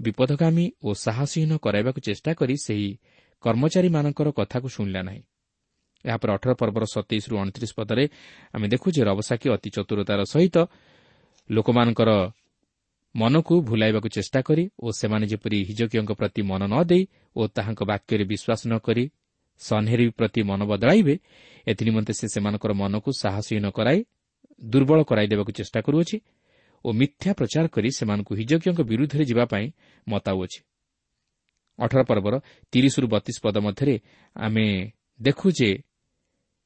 ବିପଦଗାମୀ 0.00 0.66
ଓ 0.82 0.88
ସାହସୀହୀନ 1.04 1.52
କରାଇବାକୁ 1.64 1.98
ଚେଷ୍ଟା 2.00 2.30
କରି 2.34 2.54
ସେହି 2.66 2.88
କର୍ମଚାରୀମାନଙ୍କର 3.44 4.28
କଥାକୁ 4.38 4.68
ଶୁଣିଲା 4.68 5.00
ନାହିଁ। 5.02 5.22
ଏହାପରେ 6.04 6.30
ଅଠର 6.36 6.52
ପର୍ବର 6.60 6.84
ସତେଇଶରୁ 6.94 7.34
ଅଣତିରିଶ 7.42 7.72
ପଦରେ 7.78 8.04
ଆମେ 8.54 8.66
ଦେଖୁ 8.72 8.86
ଯେ 8.96 9.02
ରବସାକି 9.04 9.46
ଅତି 9.54 9.68
ଚତୁରତାର 9.76 10.20
ସହିତ 10.32 10.56
ଲୋକମାନଙ୍କର 11.50 12.10
ମନକୁ 13.14 13.54
ଭୁଲାଇବାକୁ 13.62 14.08
ଚେଷ୍ଟା 14.08 14.40
କରି 14.42 14.64
ଓ 14.82 14.86
ସେମାନେ 14.90 15.26
ଯେପରି 15.26 15.58
ହିଜକୀୟଙ୍କ 15.64 16.12
ପ୍ରତି 16.12 16.42
ମନ 16.42 16.62
ନ 16.66 16.74
ଦେଇ 16.84 17.02
ଓ 17.36 17.40
ତାହାଙ୍କ 17.46 17.80
ବାକ୍ୟରେ 17.82 18.24
ବିଶ୍ୱାସ 18.24 18.60
ନ 18.66 18.74
କରି 18.78 19.04
ସନ୍ହେରି 19.60 20.06
ପ୍ରତି 20.10 20.40
ମନ 20.42 20.60
ବଦଳାଇବେ 20.64 21.14
ଏଥିନିମନ୍ତେ 21.66 22.12
ସେ 22.12 22.26
ସେମାନଙ୍କର 22.34 22.72
ମନକୁ 22.72 23.10
ସାହସୀହୀନ 23.22 23.66
କରାଇ 23.70 24.00
ଦୁର୍ବଳ 24.62 24.98
କରାଇଦେବାକୁ 25.02 25.50
ଚେଷ୍ଟା 25.52 25.80
କରୁଅଛି 25.80 26.16
ଓ 26.84 26.88
ମିଥ୍ୟା 26.92 27.30
ପ୍ରଚାର 27.34 27.64
କରି 27.68 27.88
ସେମାନଙ୍କୁ 27.98 28.32
ହିଜକୀୟଙ୍କ 28.40 28.80
ବିରୁଦ୍ଧରେ 28.80 29.24
ଯିବା 29.24 29.44
ପାଇଁ 29.44 29.66
ମତାଉଅଛି। 30.08 30.60
ଅଠର 31.78 32.00
ପର୍ବର 32.02 32.34
ତିରିଶରୁ 32.72 33.06
ବତିଶ 33.08 33.36
ପଦ 33.42 33.56
ମଧ୍ୟରେ 33.66 33.94
ଆମେ 34.36 34.66
ଦେଖୁ 35.22 35.46
ଯେ 35.50 35.70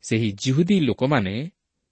ସେହି 0.05 0.29
ଜିହୁଦୀ 0.33 0.77
ଲୋକମାନେ 0.81 1.35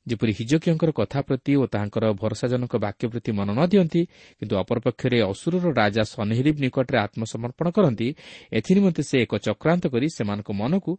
ଯେପରି 0.07 0.33
ହିଜକୀୟଙ୍କର 0.39 0.91
କଥା 0.91 1.21
ପ୍ରତି 1.23 1.53
ଓ 1.63 1.65
ତାହାଙ୍କର 1.73 2.05
ଭରସାଜନକ 2.19 2.73
ବାକ୍ୟ 2.85 3.05
ପ୍ରତି 3.13 3.31
ମନ 3.39 3.49
ନ 3.55 3.61
ଦିଅନ୍ତି 3.73 4.03
କିନ୍ତୁ 4.39 4.55
ଅପରପକ୍ଷରେ 4.63 5.19
ଅସୁରର 5.33 5.67
ରାଜା 5.73 6.03
ସନେହରିବ୍ 6.15 6.59
ନିକଟରେ 6.65 6.99
ଆତ୍ମସମର୍ପଣ 7.07 7.67
କରନ୍ତି 7.77 8.09
ଏଥିନିମନ୍ତେ 8.53 9.03
ସେ 9.03 9.17
ଏକ 9.25 9.33
ଚକ୍ରାନ୍ତ 9.47 9.85
କରି 9.95 10.07
ସେମାନଙ୍କ 10.17 10.49
ମନକୁ 10.53 10.93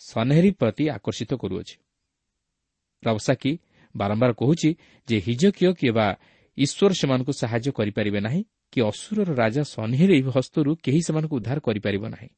ସନେହରିବ୍ 0.00 0.56
ପ୍ରତି 0.60 0.84
ଆକର୍ଷିତ 0.96 1.30
କରୁଅଛି। 1.42 1.74
ରବସାକି 3.02 3.52
ବାରମ୍ବାର 3.94 4.30
କହୁଛି 4.32 4.70
ଯେ 5.08 5.16
ହିଜକୀୟ 5.26 5.70
କିମ୍ବା 5.80 6.06
ଈଶ୍ୱର 6.58 6.92
ସେମାନଙ୍କୁ 7.00 7.32
ସାହାଯ୍ୟ 7.40 7.70
କରିପାରିବେ 7.78 8.20
ନାହିଁ 8.26 8.42
କି 8.72 8.78
ଅସୁରର 8.82 9.30
ରାଜା 9.42 9.62
ସନେହରିବ୍ 9.74 10.28
ହସ୍ତରୁ 10.36 10.70
କେହି 10.84 11.00
ସେମାନଙ୍କୁ 11.06 11.34
ଉଦ୍ଧାର 11.38 11.58
କରିପାରିବ 11.66 12.04
ନାହିଁ। 12.14 12.30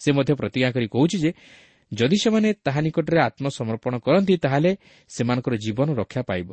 ସେ 0.00 0.10
ମଧ୍ୟ 0.16 0.32
ପ୍ରତିଜ୍ଞା 0.40 0.70
କରି 0.74 0.86
କହୁଛି 0.94 1.16
ଯେ 1.24 1.30
ଯଦି 1.92 2.16
ସେମାନେ 2.16 2.48
ତାହା 2.64 2.80
ନିକଟରେ 2.80 3.18
ଆତ୍ମସମର୍ପଣ 3.20 3.94
କରନ୍ତି 3.98 4.34
ତାହେଲେ 4.36 4.70
ସେମାନଙ୍କର 5.10 5.54
ଜୀବନ 5.64 5.88
ରକ୍ଷା 5.94 6.22
ପାଇବ। 6.22 6.48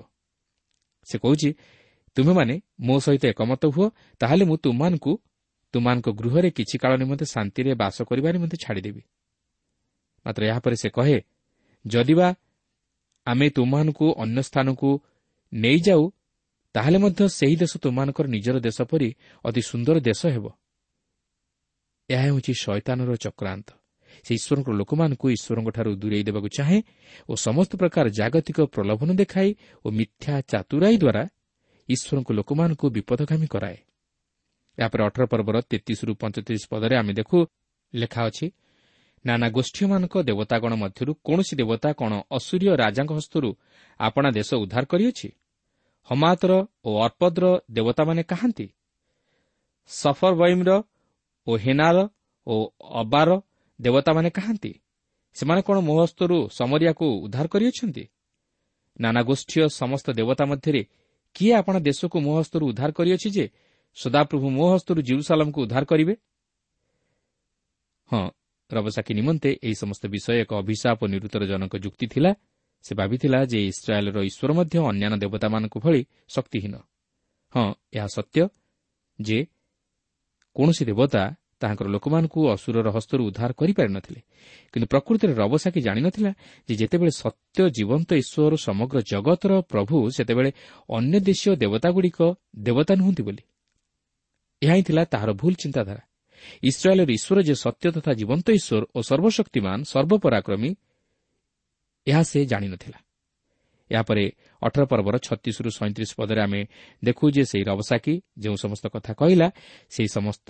ସେ 1.08 1.16
କହୁଛି 1.20 1.50
ତୁମେମାନେ 2.16 2.56
ମୋ 2.80 2.96
ସହିତ 3.00 3.24
ଏକମତ 3.26 3.64
ହୁଅ 3.66 3.88
ତାହେଲେ 4.20 4.44
ମୁଁ 4.46 4.58
ତୁମମାନଙ୍କୁ 4.58 5.12
ତୁମମାନଙ୍କ 5.74 6.08
ଗୃହରେ 6.10 6.50
କିଛି 6.52 6.76
କାଳ 6.82 6.92
ନିମନ୍ତେ 6.98 7.26
ଶାନ୍ତିରେ 7.26 7.72
ବାସ 7.76 7.98
କରିବା 8.04 8.30
ନିମନ୍ତେ 8.32 8.58
ଛାଡ଼ିଦେବି। 8.64 9.02
ମାତ୍ର 10.26 10.42
ଏହାପରେ 10.46 10.76
ସେ 10.76 10.90
କହେ 10.90 11.18
ଯଦିବା 11.86 12.28
ଆମେ 13.28 13.48
ତୁମମାନଙ୍କୁ 13.50 14.06
ଅନ୍ୟ 14.24 14.42
ସ୍ଥାନକୁ 14.42 14.90
ନେଇଯାଉ 15.54 16.04
ତାହେଲେ 16.76 16.98
ମଧ୍ୟ 16.98 17.22
ସେହି 17.30 17.56
ଦେଶ 17.56 17.74
ତୁମମାନଙ୍କର 17.78 18.26
ନିଜର 18.28 18.56
ଦେଶ 18.60 18.78
ପରି 18.82 19.10
ଅତି 19.46 19.62
ସୁନ୍ଦର 19.62 19.96
ଦେଶ 20.00 20.22
ହେବ। 20.26 20.46
ଏହା 22.10 22.24
ହେଉଛି 22.24 22.54
ଶୈତାନର 22.54 23.16
ଚକ୍ରାନ୍ତ। 23.16 23.79
ସେ 24.26 24.32
ଈଶ୍ୱରଙ୍କ 24.36 24.70
ଲୋକମାନଙ୍କୁ 24.80 25.26
ଈଶ୍ୱରଙ୍କଠାରୁ 25.36 25.92
ଦୂରେଇ 26.02 26.24
ଦେବାକୁ 26.24 26.48
ଚାହେଁ 26.58 26.80
ଓ 27.30 27.34
ସମସ୍ତ 27.46 27.72
ପ୍ରକାର 27.82 28.06
ଜାଗତିକ 28.10 28.58
ପ୍ରଲୋଭନ 28.76 29.10
ଦେଖାଇ 29.22 29.50
ଓ 29.86 29.88
ମିଥ୍ୟା 29.92 30.34
ଚାତୁରାଇ 30.52 30.96
ଦ୍ୱାରା 30.98 31.24
ଈଶ୍ୱରଙ୍କ 31.90 32.30
ଲୋକମାନଙ୍କୁ 32.40 32.86
ବିପଦଗାମୀ 32.96 33.48
କରାଏ। 33.48 33.78
ଏହାପରେ 34.78 35.02
ଅଠର 35.04 35.24
ପର୍ବର 35.26 35.58
ତେତିଶରୁ 35.70 36.12
ପଞ୍ଚତିରିଶ 36.22 36.64
ପଦରେ 36.72 36.96
ଆମେ 37.02 37.14
ଦେଖୁ 37.14 37.38
ଲେଖା 37.94 38.22
ଅଛି 38.30 38.48
ନାନା 39.26 39.48
ଗୋଷ୍ଠୀମାନଙ୍କ 39.50 40.16
ଦେବତାଗଣ 40.24 40.72
ମଧ୍ୟରୁ 40.76 41.12
କୌଣସି 41.28 41.54
ଦେବତା 41.62 41.90
କ'ଣ 42.00 42.14
ଅସୁରୀୟ 42.38 42.72
ରାଜାଙ୍କ 42.82 43.12
ହସ୍ତରୁ 43.20 43.50
ଆପଣା 44.00 44.30
ଦେଶ 44.32 44.50
ଉଦ୍ଧାର 44.64 44.84
କରିଅଛି? 44.86 45.30
ହମାତର 46.08 46.52
ଓ 46.86 46.90
ଅର୍ପଦର 47.06 47.46
ଦେବତାମାନେ 47.72 48.24
କାହାନ୍ତି? 48.24 48.68
ସଫରବଇମ୍ର 49.90 50.72
ଓ 51.48 51.52
ହେନାର 51.58 51.98
ଓ 52.48 52.56
ଅବାର 53.02 53.30
ଦେବତାମାନେ 53.82 54.30
କାହାନ୍ତି? 54.30 54.72
ସେମାନେ 55.36 55.62
କ'ଣ 55.62 55.78
ମୋ 55.80 55.96
ହସ୍ତରୁ 56.04 56.38
ସମରିଆକୁ 56.50 57.06
ଉଦ୍ଧାର 57.26 57.48
କରିଅଛନ୍ତି? 57.48 58.04
ନାନା 59.00 59.22
ଗୋଷ୍ଠୀୟ 59.22 59.68
ସମସ୍ତ 59.70 60.08
ଦେବତା 60.12 60.46
ମଧ୍ୟରେ 60.46 60.82
କିଏ 61.36 61.54
ଆପଣ 61.54 61.76
ଦେଶକୁ 61.80 62.18
ମୋ 62.20 62.34
ହସ୍ତରୁ 62.40 62.64
ଉଦ୍ଧାର 62.72 62.92
କରିଅଛି 62.92 63.30
ଯେ 63.30 63.46
ସଦାପ୍ରଭୁ 63.98 64.48
ମୋ 64.50 64.66
ହସ୍ତରୁ 64.74 65.00
ଜିରୁସାଲାମକୁ 65.02 65.60
ଉଦ୍ଧାର 65.62 65.84
କରିବେ? 65.86 66.14
ହଁ 68.10 68.24
ରବସାଖୀ 68.70 69.14
ନିମନ୍ତେ 69.14 69.50
ଏହି 69.64 69.76
ସମସ୍ତ 69.76 70.04
ବିଷୟ 70.08 70.34
ଏକ 70.44 70.52
ଅଭିଶାପ 70.62 70.98
ଓ 71.04 71.08
ନିରୁତ୍ତରଜନକ 71.08 71.74
ଯୁକ୍ତି 71.86 72.06
ଥିଲା। 72.08 72.32
ସେ 72.86 72.92
ଭାବିଥିଲା 72.96 73.40
ଯେ 73.46 73.60
ଇସ୍ରାଏଲ୍ର 73.72 74.20
ଈଶ୍ୱର 74.30 74.52
ମଧ୍ୟ 74.54 74.76
ଅନ୍ୟାନ୍ୟ 74.90 75.18
ଦେବତାମାନଙ୍କ 75.24 75.76
ଭଳି 75.80 76.02
ଶକ୍ତିହୀନ। 76.28 76.76
ହଁ 77.54 77.68
ଏହା 77.94 78.08
ସତ୍ୟ 78.08 78.42
ଯେ 79.20 79.40
କୌଣସି 80.56 80.84
ଦେବତା 80.86 81.24
ତାହାଙ୍କର 81.62 81.88
ଲୋକମାନଙ୍କୁ 81.88 82.40
ଅସୁରର 82.56 82.88
ହସ୍ତରୁ 82.96 83.22
ଉଦ୍ଧାର 83.30 83.52
କରିପାରିନଥିଲେ 83.60 84.22
କିନ୍ତୁ 84.74 84.88
ପ୍ରକୃତିରେ 84.88 85.34
ରବସାକି 85.34 85.80
ଜାଣିନଥିଲା 85.82 86.32
ଯେ 86.70 86.74
ଯେତେବେଳେ 86.82 87.12
ସତ୍ୟ 87.22 87.60
ଜୀବନ୍ତ 87.78 88.10
ଈଶ୍ୱର 88.24 88.54
ସମଗ୍ର 88.68 88.98
ଜଗତର 89.12 89.52
ପ୍ରଭୁ 89.72 89.98
ସେତେବେଳେ 90.16 90.50
ଅନ୍ୟ 90.90 91.16
ଦେଶୀୟ 91.20 91.52
ଦେବତାଗୁଡ଼ିକ 91.56 92.20
ଦେବତା 92.60 92.94
ନୁହନ୍ତି 92.96 93.22
ବୋଲି। 93.24 93.44
ଏହା 94.62 94.74
ହିଁ 94.76 94.84
ଥିଲା 94.84 95.04
ତାହାର 95.06 95.30
ଭୁଲ 95.34 95.54
ଚିନ୍ତାଧାରା। 95.64 96.02
ଇସ୍ରାଏଲ୍ର 96.64 97.12
ଈଶ୍ୱର 97.12 97.38
ଯେ 97.42 97.56
ସତ୍ୟ 97.56 97.86
ତଥା 97.96 98.12
ଜୀବନ୍ତ 98.14 98.48
ଈଶ୍ୱର 98.60 98.84
ଓ 98.96 99.00
ସର୍ବଶକ୍ତିମାନ 99.02 99.80
ସର୍ବପରାକ୍ରମୀ 99.84 100.70
ଏହା 102.08 102.22
ସେ 102.24 102.40
ଜାଣିନଥିଲା। 102.46 102.98
ଏହାପରେ 103.92 104.24
ଅଠର 104.62 104.84
ପର୍ବର 104.86 105.16
ଛତିଶରୁ 105.18 105.70
ସଇଁତିରିଶ 105.70 106.12
ପଦରେ 106.20 106.42
ଆମେ 106.42 106.62
ଦେଖୁ 107.04 107.26
ଯେ 107.36 107.44
ସେହି 107.52 107.64
ରବସାକି 107.64 108.14
ଯେଉଁ 108.38 108.58
ସମସ୍ତ 108.64 108.86
କଥା 108.88 109.12
କହିଲା 109.14 109.48
ସେହି 109.90 110.10
ସମସ୍ତ 110.18 110.50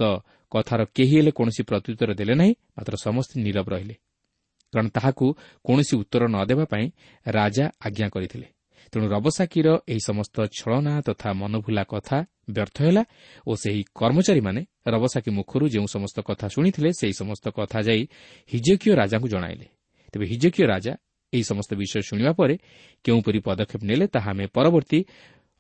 କଥାର 0.52 0.82
କେହି 0.96 1.16
ହେଲେ 1.18 1.32
କୌଣସି 1.32 1.62
ପ୍ରତ୍ୟୁତ୍ତର 1.64 2.10
ଦେଲେ 2.20 2.34
ନାହିଁ 2.36 2.54
ମାତ୍ର 2.78 2.94
ସମସ୍ତେ 3.06 3.36
ନିରବ 3.46 3.68
ରହିଲେ। 3.70 3.96
କାରଣ 4.74 4.88
ତାହାକୁ 4.90 5.26
କୌଣସି 5.66 5.94
ଉତ୍ତର 6.02 6.24
ନ 6.28 6.38
ଦେବା 6.46 6.66
ପାଇଁ 6.66 6.86
ରାଜା 7.26 7.66
ଆଜ୍ଞା 7.86 8.08
କରିଥିଲେ। 8.10 8.48
ତେଣୁ 8.94 9.06
ରବସାକିର 9.10 9.68
ଏହି 9.92 10.02
ସମସ୍ତ 10.10 10.36
ଛଳନା 10.58 10.94
ତଥା 11.02 11.30
ମନଭୁଲା 11.34 11.84
କଥା 11.84 12.18
ବ୍ୟର୍ଥ 12.50 12.78
ହେଲା 12.82 13.04
ଓ 13.48 13.52
ସେହି 13.56 13.82
କର୍ମଚାରୀମାନେ 14.00 14.62
ରବସାକି 14.94 15.30
ମୁଖରୁ 15.32 15.66
ଯେଉଁ 15.70 15.88
ସମସ୍ତ 15.96 16.18
କଥା 16.20 16.46
ଶୁଣିଥିଲେ 16.48 16.90
ସେହି 17.00 17.14
ସମସ୍ତ 17.14 17.46
କଥା 17.50 17.80
ଯାଇ 17.82 18.02
ହିଜକୀୟ 18.54 18.92
ରାଜାଙ୍କୁ 18.96 19.28
ଜଣାଇଲେ। 19.28 19.68
ତେବେ 20.14 20.26
ହିଜକୀୟ 20.26 20.66
ରାଜା 20.66 20.94
ଏହି 21.34 21.44
ସମସ୍ତ 21.44 21.72
ବିଷୟ 21.82 22.02
ଶୁଣିବା 22.10 22.32
ପରେ 22.40 22.56
କେଉଁପରି 23.06 23.40
ପଦକ୍ଷେପ 23.48 23.82
ନେଲେ 23.90 24.06
ତାହା 24.16 24.30
ଆମେ 24.34 24.46
ପରବର୍ତ୍ତୀ 24.56 25.00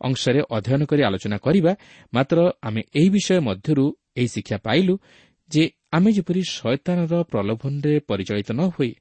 ଅଂଶରେ 0.01 0.39
ଅଧ୍ୟୟନ 0.55 0.81
କରି 0.89 1.01
ଆଲୋଚନା 1.07 1.37
କରିବା 1.45 1.71
ମାତ୍ର 2.13 2.37
ଆମେ 2.67 2.81
ଏହି 2.99 3.09
ବିଷୟ 3.09 3.39
ମଧ୍ୟରୁ 3.49 3.85
ଏହି 4.19 4.27
ଶିକ୍ଷା 4.27 4.57
ପାଇଲୁ 4.67 4.93
ଯେ 5.51 5.63
ଆମେ 5.91 6.09
ଯେପରି 6.17 6.41
ଶୟତାନର 6.55 7.13
ପ୍ରଲୋଭନରେ 7.31 7.93
ପରିଚାଳିତ 8.09 8.49
ନ 8.51 8.61
ହୋଇ 8.75 8.91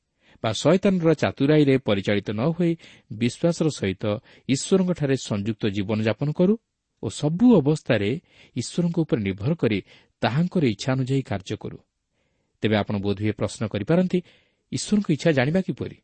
ବା 0.44 0.50
ଶୟତାନର 0.52 1.10
ଚାତୁରାଇରେ 1.22 1.75
ପରିଚାଳିତ 1.78 2.28
ନ 2.30 2.42
ହୋଇ 2.56 2.72
ବିଶ୍ୱାସର 3.20 3.68
ସହିତ 3.78 4.04
ଈଶ୍ୱରଙ୍କଠାରେ 4.48 5.16
ସଂଯୁକ୍ତ 5.28 5.62
ଜୀବନଯାପନ 5.76 6.28
କରୁ 6.38 6.54
ଓ 7.02 7.06
ସବୁ 7.20 7.46
ଅବସ୍ଥାରେ 7.60 8.10
ଈଶ୍ୱରଙ୍କ 8.56 8.96
ଉପରେ 9.04 9.20
ନିର୍ଭର 9.22 9.52
କରି 9.54 9.78
ତାହାଙ୍କର 10.22 10.62
ଇଚ୍ଛା 10.75 10.90
ଅନୁଯାୟୀ 10.92 11.22
କାର୍ଯ୍ୟ 11.30 11.56
କରୁ। 11.62 11.78
ତେବେ 12.62 12.76
ଆପଣ 12.76 12.94
ବୋଧହୁଏ 13.04 13.32
ପ୍ରଶ୍ନ 13.32 13.62
କରିପାରନ୍ତି 13.72 14.18
ଈଶ୍ୱରଙ୍କ 14.72 15.08
ଇଚ୍ଛା 15.16 15.30
ଜାଣିବା 15.38 15.60
କିପରି? 15.60 15.96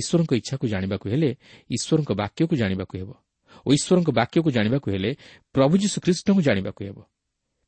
ଈଶ୍ୱରଙ୍କ 0.00 0.32
ଇଚ୍ଛାକୁ 0.40 0.64
ଜାଣିବାକୁ 0.72 1.06
ହେଲେ 1.12 1.30
ଈଶ୍ୱରଙ୍କ 1.76 2.10
ବାକ୍ୟକୁ 2.22 2.54
ଜାଣିବାକୁ 2.60 2.94
ହେବ। 3.00 3.10
ଓ 3.66 3.68
ଈଶ୍ୱରଙ୍କ 3.76 4.10
ବାକ୍ୟକୁ 4.18 4.48
ଜାଣିବାକୁ 4.56 4.86
ହେଲେ 4.94 5.10
ପ୍ରଭୁ 5.54 5.74
ଯୀଶୁଖ୍ରୀଷ୍ଟଙ୍କୁ 5.82 6.40
ଜାଣିବାକୁ 6.48 6.80
ହେବ। 6.86 6.98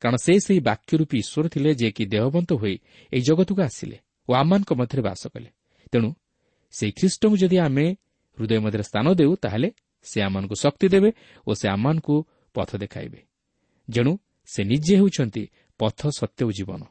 କାରଣ 0.03 0.17
ସେ 0.25 0.33
ସେହି 0.47 0.61
ବାକ୍ୟ 0.61 0.93
ରୂପୀ 1.01 1.17
ଈଶ୍ୱର 1.25 1.45
ଥିଲେ 1.55 1.71
ଯିଏକି 1.75 2.05
ଦେହବନ୍ତ 2.13 2.51
ହୋଇ 2.53 2.77
ଏହି 3.13 3.23
ଜଗତକୁ 3.29 3.61
ଆସିଲେ 3.69 3.97
ଓ 4.29 4.31
ଆମମାନଙ୍କ 4.41 4.71
ମଧ୍ୟରେ 4.81 5.03
ବାସ 5.09 5.23
କଲେ। 5.33 5.51
ତେଣୁ 5.93 6.09
ସେହି 6.75 6.93
ଖ୍ରୀଷ୍ଟଙ୍କୁ 6.99 7.37
ଯଦି 7.43 7.57
ଆମେ 7.67 7.87
ହୃଦୟ 8.39 8.59
ମଧ୍ୟରେ 8.65 8.85
ସ୍ଥାନ 8.91 9.07
ଦେଉ 9.15 9.33
ତାହେଲେ 9.37 9.69
ସେ 10.03 10.19
ଆମମାନଙ୍କୁ 10.23 10.55
ଶକ୍ତି 10.55 10.87
ଦେବେ 10.89 11.11
ଓ 11.47 11.51
ସେ 11.61 11.67
ଆମମାନଙ୍କୁ 11.69 12.15
ପଥ 12.55 12.71
ଦେଖାଇବେ। 12.83 13.21
ଯେଣୁ 13.89 14.13
ସେ 14.47 14.61
ନିଜେ 14.65 14.95
ହେଉଛନ୍ତି 14.97 15.43
ପଥ 15.81 16.01
ସତ୍ୟ 16.19 16.43
ଓ 16.49 16.51
ଜୀବନ। 16.51 16.83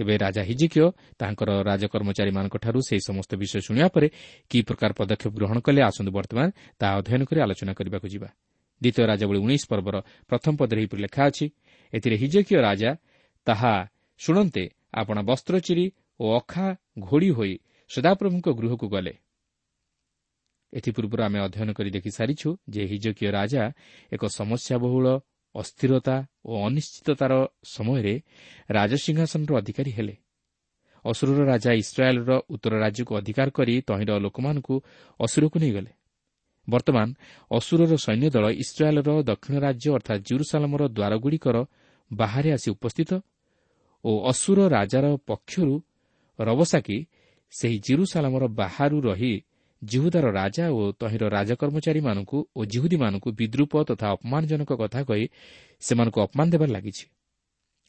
ତେବେ 0.00 0.14
ରାଜା 0.16 0.42
ହିଜିକିଓ 0.48 0.86
ତାଙ୍କର 1.20 1.50
ରାଜକର୍ମଚାରୀମାନଙ୍କଠାରୁ 1.70 2.78
ସେହି 2.88 3.02
ସମସ୍ତ 3.04 3.30
ବିଷୟ 3.36 3.60
ଶୁଣିବା 3.60 3.88
ପରେ 3.92 4.08
କି 4.50 4.58
ପ୍ରକାର 4.64 4.90
ପଦକ୍ଷେପ 4.96 5.32
ଗ୍ରହଣ 5.38 5.58
କଲେ 5.60 5.80
ଆସନ୍ତୁ 5.84 6.10
ବର୍ତ୍ତମାନ 6.16 6.48
ତାହା 6.80 6.92
ଅଧ୍ୟୟନ 7.00 7.22
କରି 7.28 7.38
ଆଲୋଚନା 7.44 7.72
କରିବାକୁ 7.76 8.06
ଯିବା। 8.08 8.28
ଦ୍ୱିତୀୟ 8.80 9.04
ରାଜାବଳୀ 9.10 9.38
ଉଣେଇଶ 9.44 9.64
ପର୍ବର 9.72 9.96
ପ୍ରଥମ 10.30 10.52
ପଦରେ 10.56 10.78
ଏହିପରି 10.80 11.00
ଲେଖା 11.04 11.22
ଅଛି 11.28 11.46
ଏଥିରେ 11.92 12.16
ହିଜକିୟ 12.22 12.56
ରାଜା 12.68 12.90
ତାହା 13.46 13.74
ଶୁଣନ୍ତେ 14.20 14.64
ଆପଣ 15.00 15.16
ବସ୍ତ୍ର 15.20 15.54
ଚିରି 15.60 15.86
ଓ 16.20 16.24
ଅଖା 16.40 16.66
ଘୋଡ଼ି 16.98 17.30
ହୋଇ 17.36 17.54
ସଦାପ୍ରଭୁଙ୍କ 17.90 18.46
ଗୃହକୁ 18.58 18.86
ଗଲେ। 18.88 19.14
ଏଥିପୂର୍ବରୁ 20.72 21.20
ଆମେ 21.22 21.38
ଅଧ୍ୟୟନ 21.46 21.70
କରି 21.76 21.90
ଦେଖିସାରିଛୁ 21.90 22.48
ଯେ 22.72 22.82
ହିଜକିୟ 22.90 23.28
ରାଜା 23.36 23.62
ଏକ 24.12 24.22
ସମସ୍ୟାବହୁଳ 24.38 25.06
ଅସ୍ଥିରତା 25.54 26.16
ଓ 26.44 26.52
ଅନିଶ୍ଚିତତାର 26.66 27.32
ସମୟରେ 27.64 28.14
ରାଜସିଂହାସନର 28.70 29.52
ଅଧିକାରୀ 29.56 29.90
ହେଲେ। 29.90 30.14
ଅସୁରର 31.04 31.40
ରାଜା 31.44 31.70
ଇସ୍ରାଏଲ୍ର 31.72 32.30
ଉତ୍ତର 32.50 32.74
ରାଜ୍ୟକୁ 32.78 33.12
ଅଧିକାର 33.16 33.48
କରି 33.50 33.74
ତହିଁର 33.88 34.10
ଲୋକମାନଙ୍କୁ 34.18 34.74
ଅସୁରକୁ 35.20 35.56
ନେଇଗଲେ। 35.58 35.92
ବର୍ତ୍ତମାନ 36.68 37.08
ଅସୁରର 37.50 37.92
ସୈନ୍ୟ 37.96 38.26
ଦଳ 38.30 38.46
ଇସ୍ରାଏଲ୍ର 38.64 39.10
ଦକ୍ଷିଣ 39.22 39.56
ରାଜ୍ୟ 39.66 39.86
ଅର୍ଥାତ୍ 39.96 40.22
ଜୁରୁସାଲାମର 40.28 40.82
ଦ୍ୱାରଗୁଡ଼ିକର 40.96 41.56
ବାହାରେ 42.10 42.48
ଆସି 42.52 42.68
ଉପସ୍ଥିତ 42.76 43.10
ଓ 44.04 44.10
ଅସୁର 44.30 44.58
ରାଜାର 44.68 45.06
ପକ୍ଷରୁ 45.26 45.74
ରବସାକି 46.38 46.98
ସେହି 47.52 47.76
ଜିରୁସାଲାମର 47.86 48.44
ବାହାରୁ 48.60 48.96
ରହି 49.00 49.34
ଜିହୁଦାର 49.82 50.26
ରାଜା 50.30 50.64
ଓ 50.70 50.80
ତହିଁର 51.00 51.24
ରାଜକର୍ମଚାରୀମାନଙ୍କୁ 51.36 52.38
ଓ 52.56 52.60
ଜିହୁଦୀମାନଙ୍କୁ 52.72 53.28
ବିଦ୍ରୁପ 53.40 53.72
ତଥା 53.88 54.06
ଅପମାନଜନକ 54.14 54.70
କଥା 54.82 55.00
କହି 55.08 55.24
ସେମାନଙ୍କୁ 55.80 56.18
ଅପମାନ 56.26 56.46
ଦେବାରେ 56.52 56.72
ଲାଗିଛି। 56.72 57.04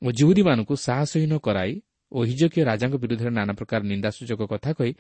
ଓ 0.02 0.08
ଜିହୁଦୀମାନଙ୍କୁ 0.18 0.74
ସାହସହୀନ 0.86 1.34
କରାଇ 1.38 1.74
ଓ 2.12 2.20
ହିଜକୀୟ 2.30 2.62
ରାଜାଙ୍କ 2.70 2.96
ବିରୁଦ୍ଧରେ 3.04 3.32
ନାନା 3.32 3.54
ପ୍ରକାର 3.54 3.82
ନିନ୍ଦାସୂଚକ 3.92 4.42
କଥା 4.54 4.72
କହି 4.78 4.94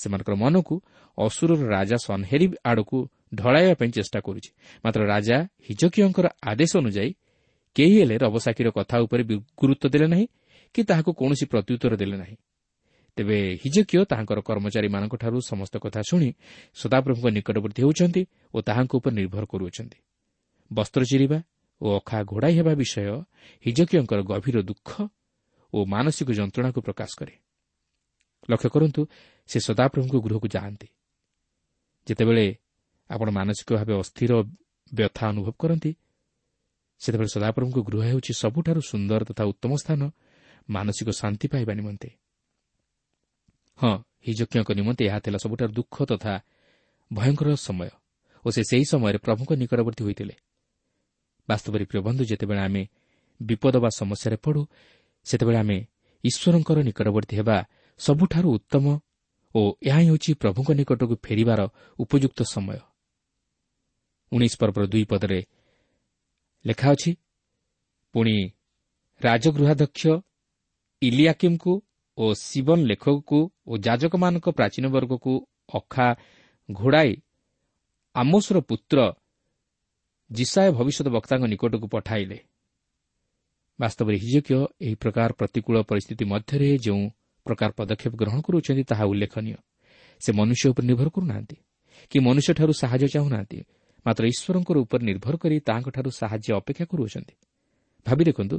ସେମାନଙ୍କର 0.00 0.34
ମନକୁ 0.42 0.74
ଅସୁରର 1.18 1.60
ରାଜା 1.76 1.96
ସନ୍ହେରି 2.06 2.46
ଆଡ଼କୁ 2.70 2.98
ଢଳାଇବା 3.34 3.74
ପାଇଁ 3.80 3.90
ଚେଷ୍ଟା 3.96 4.18
କରୁଛି। 4.26 4.50
ମାତ୍ର 4.84 5.00
ରାଜା 5.14 5.36
ହିଜକୀୟଙ୍କର 5.68 6.26
ଆଦେଶ 6.50 6.72
ଅନୁଯାୟୀ 6.82 7.10
କେହି 7.76 7.94
ହେଲେ 8.00 8.16
ରବସାକ୍ଷୀର 8.24 8.68
କଥା 8.78 8.96
ଉପରେ 9.04 9.22
ଗୁରୁତ୍ୱ 9.60 9.90
ଦେଲେ 9.92 10.06
ନାହିଁ 10.12 10.26
କି 10.74 10.80
ତାହାକୁ 10.88 11.10
କୌଣସି 11.20 11.44
ପ୍ରତ୍ୟୁତ୍ତର 11.52 11.92
ଦେଲେ 11.96 12.16
ନାହିଁ। 12.22 12.36
ତେବେ 13.18 13.38
ହିଜକିଓ 13.64 14.02
ତାହାଙ୍କର 14.04 14.38
କର୍ମଚାରୀମାନଙ୍କଠାରୁ 14.46 15.38
ସମସ୍ତ 15.50 15.74
କଥା 15.82 16.00
ଶୁଣି 16.06 16.28
ସଦାପ୍ରଭୁଙ୍କ 16.74 17.26
ନିକଟବର୍ତ୍ତୀ 17.36 17.80
ହେଉଛନ୍ତି 17.82 18.22
ଓ 18.54 18.58
ତାହାଙ୍କ 18.62 18.92
ଉପରେ 18.94 19.14
ନିର୍ଭର 19.14 19.44
କରୁଅଛନ୍ତି। 19.44 19.98
ବସ୍ତ୍ର 20.70 21.02
ଚିରିବା 21.10 21.38
ଓ 21.80 21.86
ଅଖା 21.98 22.18
ଘୋଡ଼ାଇ 22.22 22.54
ହେବା 22.58 22.72
ବିଷୟ 22.74 22.98
ହିଜକିଓଙ୍କର 23.66 24.20
ଗଭୀର 24.22 24.56
ଦୁଃଖ 24.62 24.90
ଓ 25.72 25.78
ମାନସିକ 25.84 26.28
ଯନ୍ତ୍ରଣାକୁ 26.30 26.78
ପ୍ରକାଶ 26.80 27.10
କରେ। 27.18 27.34
ଲକ୍ଷ୍ୟ 28.50 28.68
କରନ୍ତୁ 28.70 29.00
ସେ 29.46 29.58
ସଦାପ୍ରଭୁଙ୍କ 29.60 30.14
ଗୃହକୁ 30.24 30.46
ଯାଆନ୍ତି। 30.48 30.88
ଯେତେବେଳେ 32.06 32.46
ଆପଣ 33.10 33.28
ମାନସିକ 33.30 33.68
ଭାବେ 33.78 33.94
ଅସ୍ଥିର 33.98 34.32
ବ୍ୟଥା 34.94 35.24
ଅନୁଭବ 35.28 35.50
କରନ୍ତି 35.58 35.90
ସେତେବେଳେ 37.00 37.30
ସଦାପ୍ରଭୁଙ୍କ 37.34 37.78
ଗୃହ 37.88 38.00
ହେଉଛି 38.02 38.32
ସବୁଠାରୁ 38.32 38.80
ସୁନ୍ଦର 38.80 39.20
ତଥା 39.24 39.44
ଉତ୍ତମ 39.44 39.72
ସ୍ଥାନ 39.82 40.00
ମାନସିକ 40.70 41.08
ଶାନ୍ତି 41.10 41.46
ପାଇବା 41.48 41.72
ନିମନ୍ତେ। 41.74 42.08
ହଁ 43.78 43.94
ହିଜକ୍ଷଙ୍କ 44.26 44.70
ନିମନ୍ତେ 44.78 45.02
ଏହା 45.08 45.18
ଥିଲା 45.24 45.38
ସବୁଠାରୁ 45.44 45.72
ଦୁଃଖ 45.72 45.94
ତଥା 46.10 46.34
ଭୟଙ୍କର 47.10 47.48
ସମୟ 47.56 47.90
ଓ 48.44 48.48
ସେ 48.54 48.62
ସେହି 48.70 48.84
ସମୟରେ 48.92 49.18
ପ୍ରଭୁଙ୍କ 49.26 49.50
ନିକଟବର୍ତ୍ତୀ 49.62 50.02
ହୋଇଥିଲେ। 50.04 50.34
ବାସ୍ତବରେ 51.48 51.84
ପ୍ରିୟ 51.90 52.00
ବନ୍ଧୁ 52.06 52.22
ଯେତେବେଳେ 52.30 52.60
ଆମେ 52.60 52.82
ବିପଦ 53.40 53.74
ବା 53.84 53.90
ସମସ୍ୟାରେ 54.00 54.36
ପଡ଼ୁ 54.44 54.60
ସେତେବେଳେ 55.26 55.58
ଆମେ 55.58 55.78
ଈଶ୍ୱରଙ୍କର 56.24 56.78
ନିକଟବର୍ତ୍ତୀ 56.88 57.34
ହେବା 57.40 57.56
ସବୁଠାରୁ 58.00 58.48
ଉତ୍ତମ 58.56 58.84
ଓ 59.54 59.60
ଏହା 59.88 59.98
ହିଁ 60.00 60.06
ହେଉଛି 60.08 60.30
ପ୍ରଭୁଙ୍କ 60.42 60.70
ନିକଟକୁ 60.80 61.14
ଫେରିବାର 61.24 61.60
ଉପଯୁକ୍ତ 61.98 62.40
ସମୟ। 62.54 62.78
ଉଣେଇଶ 64.32 64.54
ପର୍ବର 64.60 64.84
ଦୁଇ 64.92 65.04
ପଦରେ 65.04 65.40
ଲେଖା 66.64 66.88
ଅଛି 66.92 67.10
ପୁଣି 68.14 68.36
ରାଜଗୃହାଧ୍ୟକ୍ଷ 69.20 70.02
ଇଲିଆକିମ୍କୁ 71.02 71.72
ଓ 72.18 72.24
ଶିବନ 72.34 72.78
ଲେଖକକୁ 72.90 73.38
ଓ 73.66 73.72
ଯାଜକମାନଙ୍କ 73.78 74.46
ପ୍ରାଚୀନ 74.50 74.84
ବର୍ଗକୁ 74.88 75.32
ଅଖା 75.74 76.08
ଘୋଡ଼ାଇ 76.68 77.12
ଆମୋସର 78.14 78.56
ପୁତ୍ର 78.60 78.98
ଜିସାଏ 80.30 80.68
ଭବିଷ୍ୟତ 80.70 81.08
ବକ୍ତାଙ୍କ 81.08 81.44
ନିକଟକୁ 81.46 81.86
ପଠାଇଲେ। 81.88 82.38
ବାସ୍ତବରେ 83.78 84.16
ହିଜକିୟ 84.16 84.58
ଏହି 84.80 84.94
ପ୍ରକାର 84.94 85.30
ପ୍ରତିକୂଳ 85.32 85.76
ପରିସ୍ଥିତି 85.82 86.24
ମଧ୍ୟରେ 86.24 86.68
ଯେଉଁ 86.78 87.02
ପ୍ରକାର 87.46 87.70
ପଦକ୍ଷେପ 87.78 88.12
ଗ୍ରହଣ 88.14 88.38
କରୁଛନ୍ତି 88.40 88.84
ତାହା 88.90 89.04
ଉଲ୍ଲେଖନୀୟ। 89.04 89.56
ସେ 90.20 90.30
ମନୁଷ୍ୟ 90.32 90.64
ଉପରେ 90.70 90.84
ନିର୍ଭର 90.86 91.08
କରୁନାହାନ୍ତି 91.08 91.56
କି 92.10 92.18
ମନୁଷ୍ୟଠାରୁ 92.18 92.72
ସାହାଯ୍ୟ 92.82 93.08
ଚାହୁଁନାହାନ୍ତି। 93.14 93.58
ମାତ୍ର 94.06 94.22
ଈଶ୍ୱରଙ୍କର 94.32 94.76
ଉପରେ 94.84 95.02
ନିର୍ଭର 95.04 95.34
କରି 95.36 95.56
ତାହାଙ୍କଠାରୁ 95.60 96.10
ସାହାଯ୍ୟ 96.20 96.50
ଅପେକ୍ଷା 96.60 96.84
କରୁଅଛନ୍ତି। 96.90 97.34
ଭାବି 98.06 98.22
ଦେଖନ୍ତୁ 98.28 98.56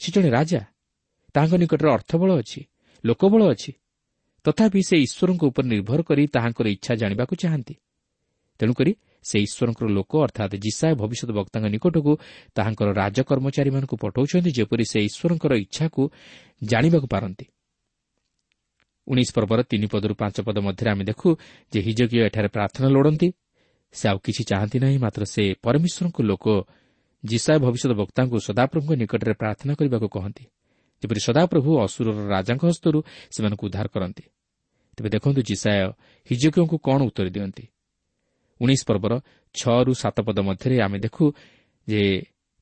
ସେ 0.00 0.08
ଜଣେ 0.14 0.28
ରାଜା। 0.30 0.60
ତାହାଙ୍କ 1.34 1.54
ନିକଟରେ 1.62 1.88
ଅର୍ଥବଳ 1.96 2.30
ଅଛି। 2.42 2.60
ଲୋକବଳ 3.04 3.42
ଅଛି। 3.48 3.72
ତଥାପି 4.44 4.80
ସେ 4.82 4.96
ଈଶ୍ୱରଙ୍କ 4.96 5.42
ଉପରେ 5.44 5.66
ନିର୍ଭର 5.68 6.00
କରି 6.02 6.22
ତାହାଙ୍କର 6.26 6.66
ଇଚ୍ଛା 6.68 6.94
ଜାଣିବାକୁ 6.94 7.34
ଚାହାନ୍ତି। 7.36 7.74
ତେଣୁକରି 8.60 8.92
ସେ 9.22 9.36
ଈଶ୍ୱରଙ୍କର 9.38 9.88
ଲୋକ 9.88 10.12
ଅର୍ଥାତ୍ 10.24 10.54
ଜିସାଏ 10.56 10.94
ଭବିଷ୍ୟତ 10.94 11.30
ବକ୍ତାଙ୍କ 11.30 11.66
ନିକଟକୁ 11.68 12.12
ତାହାଙ୍କର 12.54 12.88
ରାଜକର୍ମଚାରୀମାନଙ୍କୁ 12.92 13.96
ପଠାଉଛନ୍ତି 13.96 14.50
ଯେପରି 14.50 14.84
ସେ 14.84 14.98
ଈଶ୍ୱରଙ୍କର 15.00 15.52
ଇଚ୍ଛାକୁ 15.64 16.02
ଜାଣିବାକୁ 16.64 17.06
ପାରନ୍ତି। 17.06 17.46
ଉଣେଇଶ 19.08 19.30
ପର୍ବର 19.34 19.60
ତିନି 19.62 19.86
ପଦରୁ 19.86 20.14
ପାଞ୍ଚ 20.14 20.36
ପଦ 20.46 20.56
ମଧ୍ୟରେ 20.58 20.88
ଆମେ 20.90 21.04
ଦେଖୁ 21.04 21.28
ଯେ 21.72 21.78
ହିଜକୀୟ 21.80 22.20
ଏଠାରେ 22.28 22.48
ପ୍ରାର୍ଥନା 22.48 22.88
ଲୋଡ଼ନ୍ତି। 22.88 23.28
ସେ 23.92 24.04
ଆଉ 24.08 24.18
କିଛି 24.18 24.42
ଚାହାନ୍ତି 24.44 24.78
ନାହିଁ 24.78 24.98
ମାତ୍ର 24.98 25.22
ସେ 25.24 25.42
ପରମେଶ୍ୱରଙ୍କ 25.64 26.18
ଲୋକ 26.22 26.46
ଜିସାଏ 27.24 27.58
ଭବିଷ୍ୟତ 27.58 27.92
ବକ୍ତାଙ୍କୁ 27.92 28.36
ସଦାପ୍ରଭୁଙ୍କ 28.46 28.92
ନିକଟରେ 29.02 29.32
ପ୍ରାର୍ଥନା 29.32 29.72
କରିବାକୁ 29.74 30.08
କହନ୍ତି। 30.08 30.44
ଯେପରି 31.02 31.20
ସଦାପ୍ରଭୁ 31.26 31.70
ଅସୁରର 31.84 32.18
ରାଜାଙ୍କ 32.34 32.62
ହସ୍ତରୁ 32.70 32.98
ସେମାନଙ୍କୁ 33.34 33.64
ଉଦ୍ଧାର 33.68 33.86
କରନ୍ତି। 33.94 34.24
ତେବେ 34.98 35.08
ଦେଖନ୍ତୁ 35.14 35.40
ଜିସାୟ 35.50 35.80
ହିଜକୀୟଙ୍କୁ 36.30 36.76
କ'ଣ 36.86 36.98
ଉତ୍ତର 37.08 37.26
ଦିଅନ୍ତି। 37.36 37.64
ଉଣେଇଶ 38.60 38.82
ପର୍ବର 38.88 39.12
ଛଅରୁ 39.54 39.92
ସାତ 40.02 40.16
ପଦ 40.26 40.38
ମଧ୍ୟରେ 40.48 40.76
ଆମେ 40.86 40.98
ଦେଖୁ 41.04 41.24
ଯେ 41.88 42.02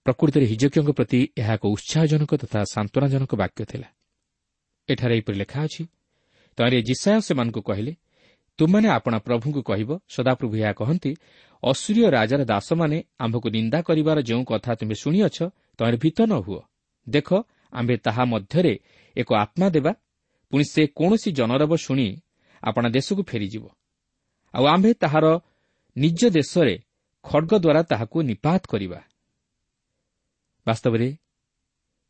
ପ୍ରକୃତିରେ 0.06 0.46
ହିଜକୀୟଙ୍କ 0.52 0.90
ପ୍ରତି 0.98 1.20
ଏହା 1.40 1.52
ଏକ 1.58 1.64
ଉତ୍ସାହଜନକ 1.74 2.32
ତଥା 2.42 2.60
ସାନ୍ତ୍ୱନାଜନକ 2.74 3.32
ବାକ୍ୟ 3.42 3.62
ଥିଲା। 3.70 3.88
ଏଠାରେ 4.88 5.12
ଏହିପରି 5.16 5.36
ଲେଖା 5.42 5.58
ଅଛି 5.66 5.82
ତହିଁରେ 6.58 6.78
ଜିସାୟ 6.88 7.18
ସେମାନଙ୍କୁ 7.26 7.60
କହିଲେ 7.68 7.92
ତୁମମାନେ 8.58 8.88
ଆପଣା 8.98 9.18
ପ୍ରଭୁଙ୍କୁ 9.26 9.60
କହିବ 9.70 9.90
ସଦାପ୍ରଭୁ 10.14 10.54
ଏହା 10.62 10.72
କହନ୍ତି 10.80 11.12
ଅସୁରୀୟ 11.62 12.04
ରାଜାର 12.16 12.40
ଦାସମାନେ 12.52 12.98
ଆମ୍ଭକୁ 13.24 13.48
ନିନ୍ଦା 13.56 13.78
କରିବାର 13.88 14.18
ଯେଉଁ 14.28 14.42
କଥା 14.50 14.70
ତୁମେ 14.80 14.94
ଶୁଣିଅଛ 15.02 15.38
ତହିଁରେ 15.76 15.98
ଭୀତ 16.02 16.18
ନ 16.30 16.32
ହୁଅ। 16.46 16.60
ଦେଖ 17.06 17.28
ଆମ୍ଭେ 17.72 17.96
ତାହା 17.96 18.24
ମଧ୍ୟରେ 18.24 18.78
ଏକ 19.16 19.34
ଆତ୍ମା 19.34 19.70
ଦେବା 19.70 19.92
ପୁଣି 20.50 20.64
ସେ 20.64 20.86
କୌଣସି 20.86 21.32
ଜନରବ 21.32 21.76
ଶୁଣି 21.76 22.20
ଆପଣା 22.62 22.88
ଦେଶକୁ 22.88 23.22
ଫେରିଯିବ। 23.22 23.68
ଆଉ 24.54 24.64
ଆମ୍ଭେ 24.64 24.94
ତାହାର 24.94 25.38
ନିଜ 25.96 26.30
ଦେଶରେ 26.30 26.78
ଖଡ଼ଗ 27.22 27.58
ଦ୍ୱାରା 27.58 27.82
ତାହାକୁ 27.82 28.22
ନିପାତ 28.22 28.62
କରିବା। 28.68 29.00
ବାସ୍ତବରେ 30.66 31.16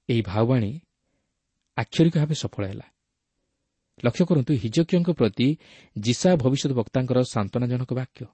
ଏହି 0.08 0.22
ଭାବବାଣୀ 0.22 0.80
ଆକ୍ଷରିକ 1.76 2.16
ଭାବେ 2.16 2.34
ସଫଳ 2.34 2.66
ହେଲା। 2.66 2.86
ଲକ୍ଷ୍ୟ 4.04 4.24
କରନ୍ତୁ 4.24 4.54
ହିଜକିୟଙ୍କ 4.54 5.10
ପ୍ରତି 5.10 5.56
ଜିସା 5.98 6.36
ଭବିଷ୍ୟତ 6.36 6.72
ବକ୍ତାଙ୍କର 6.72 7.22
ସାନ୍ତ୍ୱନାଜନକ 7.22 7.92
ବାକ୍ୟ। 7.92 8.26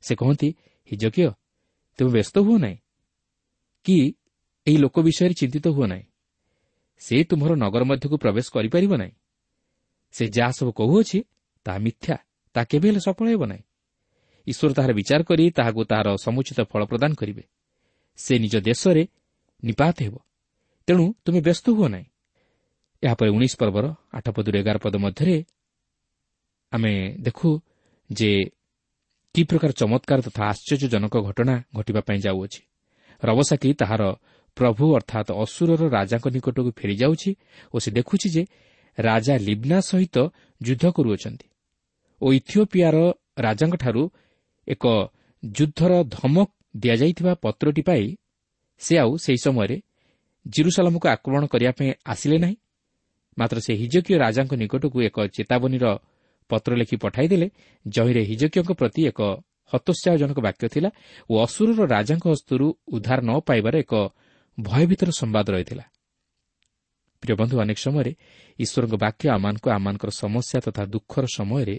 ସେ 0.00 0.14
କହନ୍ତି 0.14 0.48
ହିଜକିୟ 0.92 1.30
ତୁମେ 1.98 2.10
ବ୍ୟସ୍ତ 2.10 2.38
ହୁଅ 2.38 2.58
ନାହିଁ? 2.58 2.76
କି 3.84 4.14
ଏହି 4.66 4.76
ଲୋକ 4.76 5.00
ବିଷୟରେ 5.00 5.34
ଚିନ୍ତିତ 5.34 5.68
ହୁଅ 5.68 5.86
ନାହିଁ? 5.86 6.02
ସେ 7.00 7.24
ତୁମର 7.24 7.54
ନଗର 7.54 7.82
ମଧ୍ୟକୁ 7.84 8.16
ପ୍ରବେଶ 8.16 8.46
କରିପାରିବ 8.52 8.92
ନାହିଁ। 8.96 9.12
ସେ 10.14 10.24
ଯାହା 10.28 10.52
ସବୁ 10.52 10.70
କହୁଅଛି 10.72 11.18
ତାହା 11.64 11.78
ମିଥ୍ୟା 11.78 12.16
ତାହା 12.54 12.64
କେବେ 12.64 12.88
ହେଲେ 12.88 13.00
ସଫଳ 13.00 13.26
ହେବ 13.28 13.42
ନାହିଁ। 13.46 13.62
ଈଶ୍ୱର 14.46 14.72
ତାହାର 14.72 14.92
ବିଚାର 14.92 15.22
କରି 15.22 15.44
ତାହାକୁ 15.50 15.80
ତାହାର 15.84 16.08
ସମୁଚିତ 16.16 16.58
ଫଳ 16.62 16.84
ପ୍ରଦାନ 16.84 17.14
କରିବେ। 17.14 17.44
ସେ 18.16 18.38
ନିଜ 18.38 18.54
ଦେଶରେ 18.60 19.02
ନିପାତ 19.64 19.96
ହେବ। 20.02 20.14
ତେଣୁ 20.88 21.04
ତୁମେ 21.24 21.40
ବ୍ୟସ୍ତ 21.40 21.66
ହୁଅ 21.70 21.88
ନାହିଁ। 21.88 22.06
ଏହାପରେ 23.02 23.30
ଉଣେଇଶ 23.30 23.54
ପର୍ବର 23.56 23.84
ଆଠ 24.12 24.26
ପଦରୁ 24.30 24.56
ଏଗାର 24.58 24.76
ପଦ 24.78 24.94
ମଧ୍ୟରେ 24.96 25.36
ଆମେ 26.72 26.92
ଦେଖୁ 27.20 27.60
ଯେ 28.10 28.30
କି 29.34 29.42
ପ୍ରକାର 29.44 29.70
ଚମତ୍କାର 29.72 30.20
ତଥା 30.20 30.42
ଆଶ୍ଚର୍ଯ୍ୟଜନକ 30.44 31.14
ଘଟଣା 31.18 31.54
ଘଟିବା 31.76 32.00
ପାଇଁ 32.00 32.18
ଯାଉଅଛି। 32.18 32.60
ରବସାକି 33.22 33.74
ତାହାର 33.74 34.02
ପ୍ରଭୁ 34.56 34.84
ଅର୍ଥାତ୍ 34.96 35.30
ଅସୁରର 35.42 35.82
ରାଜାଙ୍କ 35.88 36.26
ନିକଟକୁ 36.28 36.70
ଫେରିଯାଉଛି 36.78 37.30
ଓ 37.74 37.76
ସେ 37.78 37.90
ଦେଖୁଛି 37.90 38.28
ଯେ 38.34 38.42
ରାଜା 38.98 39.34
ଲିବ୍ନା 39.38 39.78
ସହିତ 39.80 40.16
ଯୁଦ୍ଧ 40.60 40.84
କରୁଅଛନ୍ତି 40.96 41.46
ଓ 42.22 42.26
ଇଥିଓପିଆର 42.32 42.96
ରାଜାଙ୍କଠାରୁ 43.38 44.02
ଏକ 44.68 44.84
ଯୁଦ୍ଧର 45.42 45.92
ଧମକ 46.16 46.48
ଦିଆଯାଇଥିବା 46.74 47.32
ପତ୍ରଟି 47.44 47.82
ପାଇ 47.82 48.04
ସେ 48.80 48.94
ଆଉ 48.98 49.12
ସେହି 49.16 49.40
ସମୟରେ 49.46 49.76
ଜିରୁସାଲାମକୁ 50.46 51.06
ଆକ୍ରମଣ 51.08 51.42
କରିବା 51.46 51.72
ପାଇଁ 51.78 51.90
ଆସିଲେ 52.04 52.36
ନାହିଁ। 52.38 52.56
ମାତ୍ର 53.38 53.56
ସେ 53.60 53.72
ହିଜକୀୟ 53.74 54.14
ରାଜାଙ୍କ 54.24 54.52
ନିକଟକୁ 54.54 54.98
ଏକ 55.08 55.16
ଚେତାବନୀର 55.36 55.86
ପତ୍ର 56.50 56.70
ଲେଖି 56.80 56.96
ପଠାଇଦେଲେ। 57.04 57.46
ଜହିରେ 57.86 58.22
ହିଜକୀୟଙ୍କ 58.30 58.70
ପ୍ରତି 58.80 59.00
ଏକ 59.10 59.20
ହତୋତ୍ସାହଜନକ 59.72 60.38
ବାକ୍ୟ 60.46 60.64
ଥିଲା 60.74 60.90
ଓ 61.30 61.34
ଅସୁରର 61.46 61.80
ରାଜାଙ୍କ 61.94 62.24
ହସ୍ତରୁ 62.32 62.66
ଉଦ୍ଧାର 62.94 63.18
ନ 63.28 63.30
ପାଇବାର 63.48 63.74
ଏକ 63.84 63.92
ଭୟଭୀତର 64.58 65.10
ସମ୍ବାଦ 65.10 65.46
ରହିଥିଲା। 65.50 65.84
ପ୍ରିୟ 67.22 67.34
ବନ୍ଧୁ 67.40 67.54
ଅନେକ 67.60 67.78
ସମୟରେ 67.86 68.12
ଈଶ୍ୱରଙ୍କ 68.58 68.94
ବାକ୍ୟ 69.04 69.24
ଆମମାନଙ୍କୁ 69.36 69.68
ଆମମାନଙ୍କର 69.70 70.10
ସମସ୍ୟା 70.22 70.58
ତଥା 70.66 70.82
ଦୁଃଖର 70.84 71.24
ସମୟରେ 71.36 71.76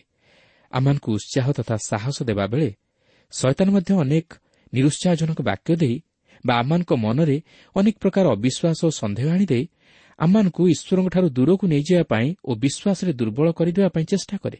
ଆମମାନଙ୍କୁ 0.73 1.09
ଉତ୍ସାହ 1.17 1.45
ତଥା 1.57 1.75
ସାହସ 1.89 2.17
ଦେବାବେଳେ 2.23 2.69
ଶୈତାନ 3.33 3.67
ମଧ୍ୟ 3.75 3.91
ଅନେକ 4.03 4.27
ନିରୁତ୍ସାହଜନକ 4.73 5.39
ବାକ୍ୟ 5.41 5.71
ଦେଇ 5.75 5.95
ବା 6.45 6.53
ଆମମାନଙ୍କ 6.61 6.91
ମନରେ 7.05 7.37
ଅନେକ 7.75 7.95
ପ୍ରକାର 8.03 8.25
ଅବିଶ୍ୱାସ 8.35 8.79
ଓ 8.85 8.89
ସନ୍ଦେହ 9.01 9.27
ଆଣିଦେଇ 9.35 9.65
ଆମମାନଙ୍କୁ 10.19 10.61
ଈଶ୍ୱରଙ୍କଠାରୁ 10.73 11.27
ଦୂରକୁ 11.37 11.65
ନେଇଯିବା 11.73 12.03
ପାଇଁ 12.03 12.27
ଓ 12.49 12.51
ବିଶ୍ୱାସରେ 12.63 13.11
ଦୁର୍ବଳ 13.19 13.47
କରିଦେବା 13.57 13.89
ପାଇଁ 13.95 14.05
ଚେଷ୍ଟା 14.11 14.35
କରେ। 14.43 14.59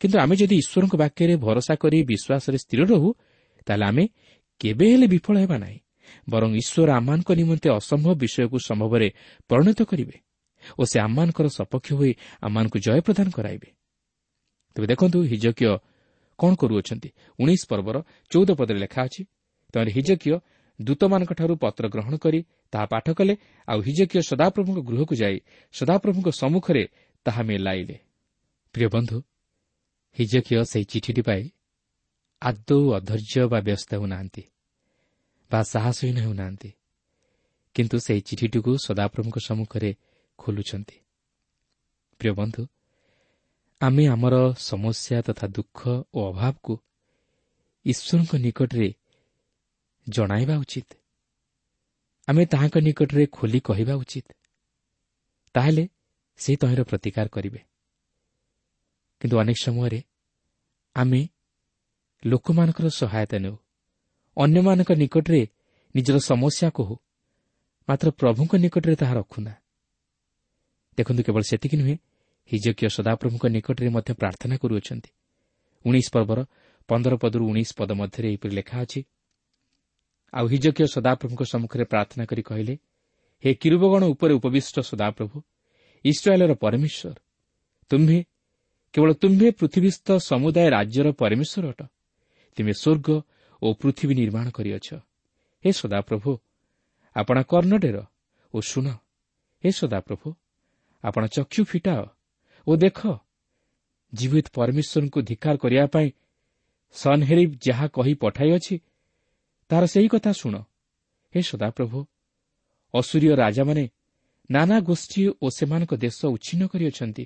କିନ୍ତୁ 0.00 0.16
ଆମେ 0.18 0.34
ଯଦି 0.36 0.56
ଈଶ୍ୱରଙ୍କ 0.62 0.94
ବାକ୍ୟରେ 1.02 1.34
ଭରସା 1.44 1.74
କରି 1.82 1.98
ବିଶ୍ୱାସରେ 2.10 2.58
ସ୍ଥିର 2.64 2.80
ରହୁ 2.92 3.08
ତାହେଲେ 3.66 3.84
ଆମେ 3.90 4.04
କେବେ 4.60 4.86
ହେଲେ 4.92 5.06
ବିଫଳ 5.14 5.36
ହେବା 5.42 5.56
ନାହିଁ। 5.58 5.78
ବରଂ 6.32 6.50
ଈଶ୍ୱର 6.60 6.88
ଆମମାନଙ୍କ 6.90 7.30
ନିମନ୍ତେ 7.40 7.68
ଅସମ୍ଭବ 7.70 8.12
ବିଷୟକୁ 8.22 8.56
ସମ୍ଭବରେ 8.68 9.08
ପରିଣତ 9.50 9.80
କରିବେ 9.90 10.16
ଓ 10.78 10.82
ସେ 10.84 10.96
ଆମମାନଙ୍କର 11.00 11.46
ସପକ୍ଷ 11.58 11.88
ହୋଇ 11.98 12.12
ଆମମାନଙ୍କୁ 12.46 12.78
ଜୟ 12.86 13.00
ପ୍ରଦାନ 13.06 13.28
କରାଇବେ। 13.36 13.68
ତେବେ 14.76 14.86
ଦେଖନ୍ତୁ 14.92 15.18
ହିଜକୀୟ 15.32 15.72
କ'ଣ 16.38 16.52
କରୁଅଛନ୍ତି? 16.60 17.08
ଉଣେଇଶ 17.38 17.62
ପର୍ବର 17.70 17.96
ଚଉଦ 18.30 18.50
ପଦରେ 18.58 18.78
ଲେଖା 18.84 19.00
ଅଛି 19.06 19.22
ତେଣୁ 19.74 19.90
ହିଜକୀୟ 19.96 20.34
ଦୂତମାନଙ୍କଠାରୁ 20.80 21.54
ପତ୍ର 21.62 21.84
ଗ୍ରହଣ 21.94 22.14
କରି 22.16 22.40
ତାହା 22.72 22.86
ପାଠ 22.92 23.06
କଲେ 23.18 23.34
ଆଉ 23.68 23.78
ହିଜକୀୟ 23.86 24.20
ସଦାପ୍ରଭୁଙ୍କ 24.30 24.80
ଗୃହକୁ 24.88 25.14
ଯାଇ 25.22 25.36
ସଦାପ୍ରଭୁଙ୍କ 25.74 26.28
ସମ୍ମୁଖରେ 26.40 26.84
ତାହା 27.26 27.42
ମେଲାଇଲେ। 27.48 27.96
ପ୍ରିୟ 28.74 28.88
ବନ୍ଧୁ 28.94 29.16
ହିଜକୀୟ 30.16 30.56
ସେହି 30.70 30.84
ଚିଠିଟି 30.90 31.22
ପାଇ 31.22 31.42
ଆଦୌ 32.42 32.80
ଅଧୈର୍ଯ୍ୟ 32.98 33.44
ବା 33.52 33.58
ବ୍ୟସ୍ତ 33.60 33.90
ହେଉନାହାନ୍ତି। 33.94 34.42
ବା 35.52 35.62
ସାହସହୀନ 35.62 36.18
ହେଉନାହାନ୍ତି। 36.18 36.70
କିନ୍ତୁ 37.74 37.98
ସେହି 37.98 38.20
ଚିଠିଟିକୁ 38.20 38.76
ସଦାପ୍ରଭୁଙ୍କ 38.84 39.38
ସମ୍ମୁଖରେ 39.38 39.94
ଖୋଲୁଛନ୍ତି। 40.38 40.96
ପ୍ରିୟ 42.18 42.32
ବନ୍ଧୁ 42.32 42.66
ଆମେ 43.80 44.06
ଆମର 44.06 44.54
ସମସ୍ୟା 44.58 45.22
ତଥା 45.22 45.46
ଦୁଃଖ 45.46 45.88
ଓ 46.14 46.32
ଅଭାବକୁ 46.32 46.78
ଈଶ୍ୱରଙ୍କ 47.84 48.34
ନିକଟରେ 48.34 48.94
ଜଣାଇବା 50.08 50.56
ଉଚିତ। 50.56 50.92
ଆମେ 52.28 52.46
ତାହାଙ୍କ 52.46 52.76
ନିକଟରେ 52.78 53.26
ଖୋଲି 53.26 53.60
କହିବା 53.60 53.94
ଉଚିତ। 53.94 54.26
ତାହେଲେ 55.54 55.88
ସେ 56.36 56.56
ତହିଁର 56.56 56.82
ପ୍ରତିକାର 56.82 57.28
କରିବେ। 57.28 57.60
କିନ୍ତୁ 59.20 59.36
ଅନେକ 59.38 59.56
ସମୟରେ 59.64 60.00
ଆମେ 60.94 61.28
ଲୋକମାନଙ୍କର 62.26 62.86
ସହାୟତା 62.88 63.38
ନେଉ। 63.38 63.56
ଅନ୍ୟମାନଙ୍କ 64.42 64.90
ନିକଟରେ 65.02 65.40
ନିଜର 65.94 66.16
ସମସ୍ୟା 66.30 66.68
କହୁ 66.76 66.94
ମାତ୍ର 67.88 68.08
ପ୍ରଭୁଙ୍କ 68.20 68.52
ନିକଟରେ 68.64 68.94
ତାହା 69.00 69.14
ରଖୁନା। 69.20 69.52
ଦେଖନ୍ତୁ 70.98 71.22
କେବଳ 71.26 71.42
ସେତିକି 71.50 71.76
ନୁହେଁ 71.80 71.96
ହିଜକୀୟ 72.50 72.88
ସଦାପ୍ରଭୁଙ୍କ 72.96 73.44
ନିକଟରେ 73.56 73.88
ମଧ୍ୟ 73.96 74.10
ପ୍ରାର୍ଥନା 74.20 74.54
କରୁଅଛନ୍ତି। 74.62 75.10
ଉଣେଇଶ 75.84 76.08
ପର୍ବର 76.14 76.40
ପନ୍ଦର 76.88 77.14
ପଦରୁ 77.22 77.44
ଉଣେଇଶ 77.50 77.70
ପଦ 77.78 77.90
ମଧ୍ୟରେ 78.00 78.26
ଏହିପରି 78.30 78.52
ଲେଖା 78.58 78.76
ଅଛି 78.84 79.00
ଆଉ 80.32 80.44
ହିଜକୀୟ 80.52 80.86
ସଦାପ୍ରଭୁଙ୍କ 80.94 81.42
ସମ୍ମୁଖରେ 81.52 81.84
ପ୍ରାର୍ଥନା 81.92 82.24
କରି 82.30 82.42
କହିଲେ 82.48 82.74
ହେ 83.44 83.50
କିରୁବଗଣ 83.62 84.02
ଉପରେ 84.14 84.32
ଉପବିଷ୍ଟ 84.38 84.76
ସଦାପ୍ରଭୁ 84.90 85.36
ଇସ୍ରାଏଲ୍ର 86.04 86.52
ପରମେଶ୍ୱର 86.64 87.16
ତୁମ୍ଭେ 87.90 88.18
କେବଳ 88.94 89.10
ତୁମ୍ଭେ 89.22 89.48
ପୃଥିବୀସ୍ଥ 89.60 90.06
ସମୁଦାୟ 90.30 90.68
ରାଜ୍ୟର 90.76 91.06
ପରମେଶ୍ୱର 91.20 91.64
ଅଟ 91.72 91.80
ତୁମେ 92.58 92.72
ସ୍ୱର୍ଗ 92.82 93.08
ଓ 93.62 93.66
ପୃଥିବୀ 93.80 94.14
ନିର୍ମାଣ 94.14 94.46
କରିଅଛ। 94.56 94.88
ହେ 95.64 95.70
ସଦାପ୍ରଭୁ 95.72 96.30
ଆପଣ 97.16 97.36
କର୍ଣ୍ଣଡେର 97.42 97.98
ଓ 98.54 98.58
ଶୁଣ 98.60 98.86
ହେ 99.64 99.70
ସଦାପ୍ରଭୁ 99.70 100.28
ଆପଣ 101.04 101.22
ଚକ୍ଷୁ 101.26 101.62
ଫିଟାଅ 101.64 102.04
ଓ 102.66 102.72
ଦେଖ 102.76 102.98
ଜୀବିତ 104.12 104.46
ପରମେଶ୍ୱରଙ୍କୁ 104.56 105.18
ଧିକାର 105.28 105.54
କରିବା 105.62 105.86
ପାଇଁ 105.94 106.08
ସନ୍ହେରିବ୍ 106.94 107.52
ଯାହା 107.66 107.86
କହି 107.96 108.14
ପଠାଇଅଛି 108.22 108.74
ତାହାର 109.70 109.84
ସେହି 109.86 110.08
କଥା 110.08 110.32
ଶୁଣ। 110.32 110.54
ହେ 111.34 111.40
ସଦାପ୍ରଭୁ 111.42 111.98
ଅସୁରୀୟ 112.94 113.30
ରାଜାମାନେ 113.42 113.84
ନାନା 114.50 114.76
ଗୋଷ୍ଠୀ 114.80 115.22
ଓ 115.42 115.46
ସେମାନଙ୍କ 115.58 115.92
ଦେଶ 116.04 116.18
ଉଚ୍ଛିନ୍ନ 116.34 116.62
କରିଅଛନ୍ତି 116.72 117.24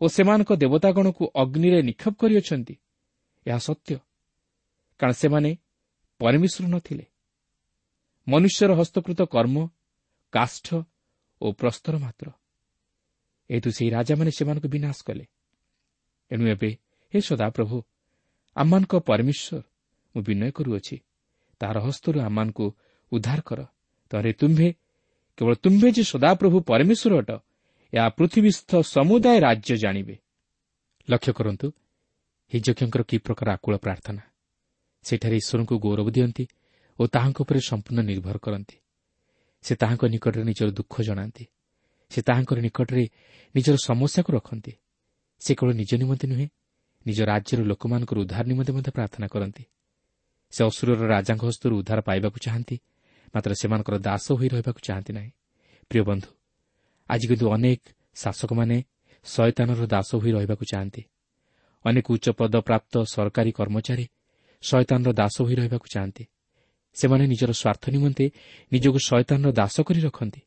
ଓ 0.00 0.04
ସେମାନଙ୍କ 0.16 0.50
ଦେବତାଗଣକୁ 0.62 1.22
ଅଗ୍ନିରେ 1.42 1.78
ନିକ୍ଷେପ 1.82 2.14
କରିଅଛନ୍ତି। 2.20 2.74
ଏହା 3.46 3.58
ସତ୍ୟ। 3.58 3.94
କାରଣ 5.00 5.12
ସେମାନେ 5.12 5.50
ପରମେଶ୍ୱର 6.20 6.66
ନଥିଲେ। 6.68 7.04
ମନୁଷ୍ୟର 8.28 8.70
ହସ୍ତକୃତ 8.74 9.20
କର୍ମ 9.22 9.56
କାଷ୍ଠ 10.32 10.66
ଓ 11.40 11.52
ପ୍ରସ୍ତର 11.52 11.94
ମାତ୍ର। 11.98 12.26
ଏହେତୁ 13.50 13.70
ସେହି 13.70 13.90
ରାଜାମାନେ 13.90 14.30
ସେମାନଙ୍କୁ 14.30 14.68
ବିନାଶ 14.68 14.98
କଲେ। 15.06 15.24
ଏଣୁ 16.30 16.44
ଏବେ 16.46 16.70
ହେ 17.12 17.18
ସଦାପ୍ରଭୁ 17.20 17.76
ଆମମାନଙ୍କ 18.56 18.94
ପରମେଶ୍ୱର 18.94 19.62
ମୁଁ 20.14 20.22
ବିନୟ 20.22 20.50
କରୁଅଛି। 20.50 20.96
ତାହାର 21.60 21.78
ହସ୍ତରୁ 21.80 22.18
ଆମମାନଙ୍କୁ 22.20 22.66
ଉଦ୍ଧାର 23.12 23.40
କର। 23.40 23.60
ତହରେ 24.10 24.32
ତୁମ୍ଭେ 24.32 24.68
କେବଳ 25.38 25.54
ତୁମ୍ଭେ 25.54 25.88
ଯେ 25.92 26.02
ସଦାପ୍ରଭୁ 26.04 26.56
ପରମେଶ୍ୱର 26.60 27.12
ଅଟ 27.18 27.30
ଏହା 27.92 28.08
ପୃଥିବୀସ୍ଥ 28.08 28.70
ସମୁଦାୟ 28.94 29.38
ରାଜ୍ୟ 29.40 29.76
ଜାଣିବେ। 29.76 30.16
ଲକ୍ଷ୍ୟ 31.08 31.32
କରନ୍ତୁ 31.32 31.66
ହିଜକ୍ଷଙ୍କର 32.52 33.02
କି 33.02 33.16
ପ୍ରକାର 33.18 33.48
ଆକୁଳ 33.52 33.74
ପ୍ରାର୍ଥନା। 33.76 34.29
ସେଠାରେ 35.04 35.36
ଈଶ୍ୱରଙ୍କୁ 35.36 35.74
ଗୌରବ 35.78 36.08
ଦିଅନ୍ତି 36.10 36.44
ଓ 36.98 37.02
ତାହାଙ୍କ 37.06 37.38
ଉପରେ 37.44 37.60
ସମ୍ପୂର୍ଣ୍ଣ 37.60 38.00
ନିର୍ଭର 38.10 38.36
କରନ୍ତି। 38.38 38.76
ସେ 39.64 39.72
ତାହାଙ୍କ 39.80 40.02
ନିକଟରେ 40.14 40.42
ନିଜର 40.44 40.70
ଦୁଃଖ 40.70 40.94
ଜଣାନ୍ତି। 41.02 41.44
ସେ 42.10 42.20
ତାହାଙ୍କର 42.22 42.58
ନିକଟରେ 42.66 43.04
ନିଜର 43.54 43.76
ସମସ୍ୟାକୁ 43.88 44.30
ରଖନ୍ତି। 44.32 44.72
ସେ 45.42 45.50
କେବଳ 45.54 45.70
ନିଜ 45.80 45.90
ନିମନ୍ତେ 46.02 46.26
ନୁହେଁ 46.32 46.46
ନିଜ 47.06 47.18
ରାଜ୍ୟର 47.30 47.60
ଲୋକମାନଙ୍କର 47.70 48.16
ଉଦ୍ଧାର 48.24 48.44
ନିମନ୍ତେ 48.50 48.72
ମଧ୍ୟ 48.72 48.90
ପ୍ରାର୍ଥନା 48.96 49.26
କରନ୍ତି। 49.26 49.64
ସେ 50.52 50.60
ଅସୁରର 50.64 51.02
ରାଜାଙ୍କ 51.14 51.42
ହସ୍ତରୁ 51.48 51.74
ଉଦ୍ଧାର 51.80 52.00
ପାଇବାକୁ 52.08 52.38
ଚାହାନ୍ତି 52.44 52.76
ମାତ୍ର 53.34 53.50
ସେମାନଙ୍କର 53.60 53.96
ଦାସ 54.08 54.26
ହୋଇ 54.38 54.48
ରହିବାକୁ 54.48 54.80
ଚାହାନ୍ତି 54.86 55.12
ନାହିଁ। 55.12 55.30
ପ୍ରିୟ 55.90 56.02
ବନ୍ଧୁ 56.08 56.28
ଆଜି 57.10 57.26
କିନ୍ତୁ 57.30 57.46
ଅନେକ 57.54 57.80
ଶାସକମାନେ 58.14 58.76
ଶୟତାନର 59.26 59.80
ଦାସ 59.86 60.10
ହୋଇ 60.20 60.30
ରହିବାକୁ 60.36 60.64
ଚାହାନ୍ତି। 60.72 61.02
ଅନେକ 61.84 62.06
ଉଚ୍ଚ 62.14 62.26
ପଦପ୍ରାପ୍ତ 62.38 62.94
ସରକାରୀ 63.14 63.50
କର୍ମଚାରୀ 63.58 64.06
ଶୟତାନର 64.62 65.10
ଦାସ 65.12 65.34
ହୋଇ 65.40 65.54
ରହିବାକୁ 65.54 65.86
ଚାହାନ୍ତି। 65.94 66.24
ସେମାନେ 66.96 67.24
ନିଜର 67.26 67.50
ସ୍ୱାର୍ଥ 67.52 67.84
ନିମନ୍ତେ 67.90 68.24
ନିଜକୁ 68.72 68.98
ଶୟତାନର 69.08 69.50
ଦାସ 69.52 69.76
କରି 69.80 70.00
ରଖନ୍ତି। 70.00 70.40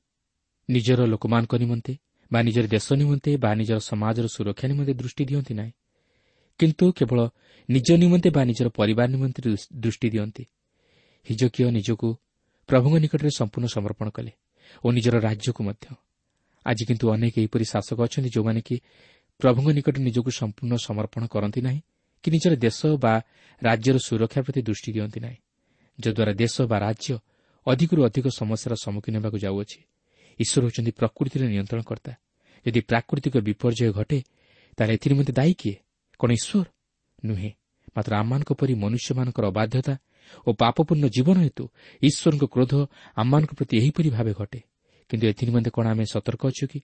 ନିଜର 0.69 0.99
ଲୋକମାନଙ୍କ 1.05 1.53
ନିମନ୍ତେ 1.55 1.93
ବା 2.31 2.39
ନିଜର 2.41 2.65
ଦେଶ 2.67 2.87
ନିମନ୍ତେ 2.93 3.31
ବା 3.37 3.49
ନିଜର 3.55 3.79
ସମାଜର 3.79 4.25
ସୁରକ୍ଷା 4.27 4.65
ନିମନ୍ତେ 4.67 4.93
ଦୃଷ୍ଟି 4.93 5.23
ଦିଅନ୍ତି 5.25 5.53
ନାହିଁ। 5.53 5.71
କିନ୍ତୁ 6.59 6.85
କେବଳ 6.91 7.19
ନିଜ 7.69 7.87
ନିମନ୍ତେ 7.93 8.29
ବା 8.29 8.41
ନିଜର 8.43 8.67
ପରିବାର 8.69 9.07
ନିମନ୍ତେ 9.07 9.39
ଦୃଷ୍ଟି 9.79 10.07
ଦିଅନ୍ତି। 10.09 10.43
ହିଜକୀୟ 11.27 11.71
ନିଜକୁ 11.71 12.07
ପ୍ରଭୁଙ୍କ 12.69 12.95
ନିକଟରେ 13.03 13.29
ସମ୍ପୂର୍ଣ୍ଣ 13.39 13.67
ସମର୍ପଣ 13.67 14.07
କଲେ 14.09 14.31
ଓ 14.83 14.87
ନିଜର 14.91 15.15
ରାଜ୍ୟକୁ 15.19 15.61
ମଧ୍ୟ। 15.63 15.85
ଆଜି 16.65 16.83
କିନ୍ତୁ 16.85 17.05
ଅନେକ 17.13 17.33
ଏହିପରି 17.39 17.65
ଶାସକ 17.65 17.97
ଅଛନ୍ତି 18.05 18.29
ଯେଉଁମାନେ 18.35 18.61
କି 18.67 18.75
ପ୍ରଭୁଙ୍କ 19.39 19.67
ନିକଟରେ 19.77 20.01
ନିଜକୁ 20.03 20.29
ସମ୍ପୂର୍ଣ୍ଣ 20.39 20.73
ସମର୍ପଣ 20.87 21.21
କରନ୍ତି 21.27 21.59
ନାହିଁ 21.61 21.81
କି 22.23 22.27
ନିଜର 22.31 22.53
ଦେଶ 22.55 22.79
ବା 23.03 23.13
ରାଜ୍ୟର 23.61 23.97
ସୁରକ୍ଷା 23.97 24.41
ପ୍ରତି 24.41 24.61
ଦୃଷ୍ଟି 24.61 24.89
ଦିଅନ୍ତି 24.95 25.19
ନାହିଁ 25.19 25.37
ଯଦ୍ୱାରା 25.99 26.33
ଦେଶ 26.33 26.55
ବା 26.61 26.77
ରାଜ୍ୟ 26.79 27.13
ଅଧିକରୁ 27.67 28.01
ଅଧିକ 28.03 28.25
ସମସ୍ୟାର 28.39 28.73
ସମ୍ମୁଖୀନ 28.75 29.13
ହେବାକୁ 29.17 29.37
ଯାଉଅଛି। 29.37 29.79
ଈଶ୍ୱର 30.39 30.61
ହେଉଛନ୍ତି 30.65 30.91
ପ୍ରକୃତିର 30.91 31.41
ନିୟନ୍ତ୍ରଣକର୍ତ୍ତା। 31.45 32.13
ଯଦି 32.65 32.79
ପ୍ରାକୃତିକ 32.81 33.35
ବିପର୍ଯ୍ୟୟ 33.37 33.91
ଘଟେ 33.91 34.19
ତାହେଲେ 34.77 34.93
ଏଥିରେ 34.93 35.13
ମଧ୍ୟ 35.15 35.31
ଦାୟୀ 35.33 35.53
କିଏ? 35.53 35.75
କ'ଣ 36.19 36.29
ଈଶ୍ୱର? 36.31 36.65
ନୁହେଁ। 37.25 37.51
ମାତ୍ର 37.95 38.11
ଆମମାନଙ୍କ 38.15 38.51
ପରି 38.53 38.73
ମନୁଷ୍ୟମାନଙ୍କର 38.75 39.45
ଅବାଧ୍ୟତା 39.45 39.93
ଓ 40.47 40.49
ପାପପୂର୍ଣ୍ଣ 40.53 41.05
ଜୀବନ 41.07 41.37
ହେତୁ 41.45 41.63
ଈଶ୍ୱରଙ୍କ 42.01 42.43
କ୍ରୋଧ 42.53 42.73
ଆମମାନଙ୍କ 43.15 43.51
ପ୍ରତି 43.53 43.73
ଏହିପରି 43.77 44.09
ଭାବେ 44.09 44.33
ଘଟେ। 44.33 44.59
କିନ୍ତୁ 45.09 45.25
ଏଥିନିମନ୍ତେ 45.27 45.71
କ'ଣ 45.75 45.85
ଆମେ 45.87 46.03
ସତର୍କ 46.05 46.41
ଅଛୁ 46.47 46.65
କି? 46.67 46.79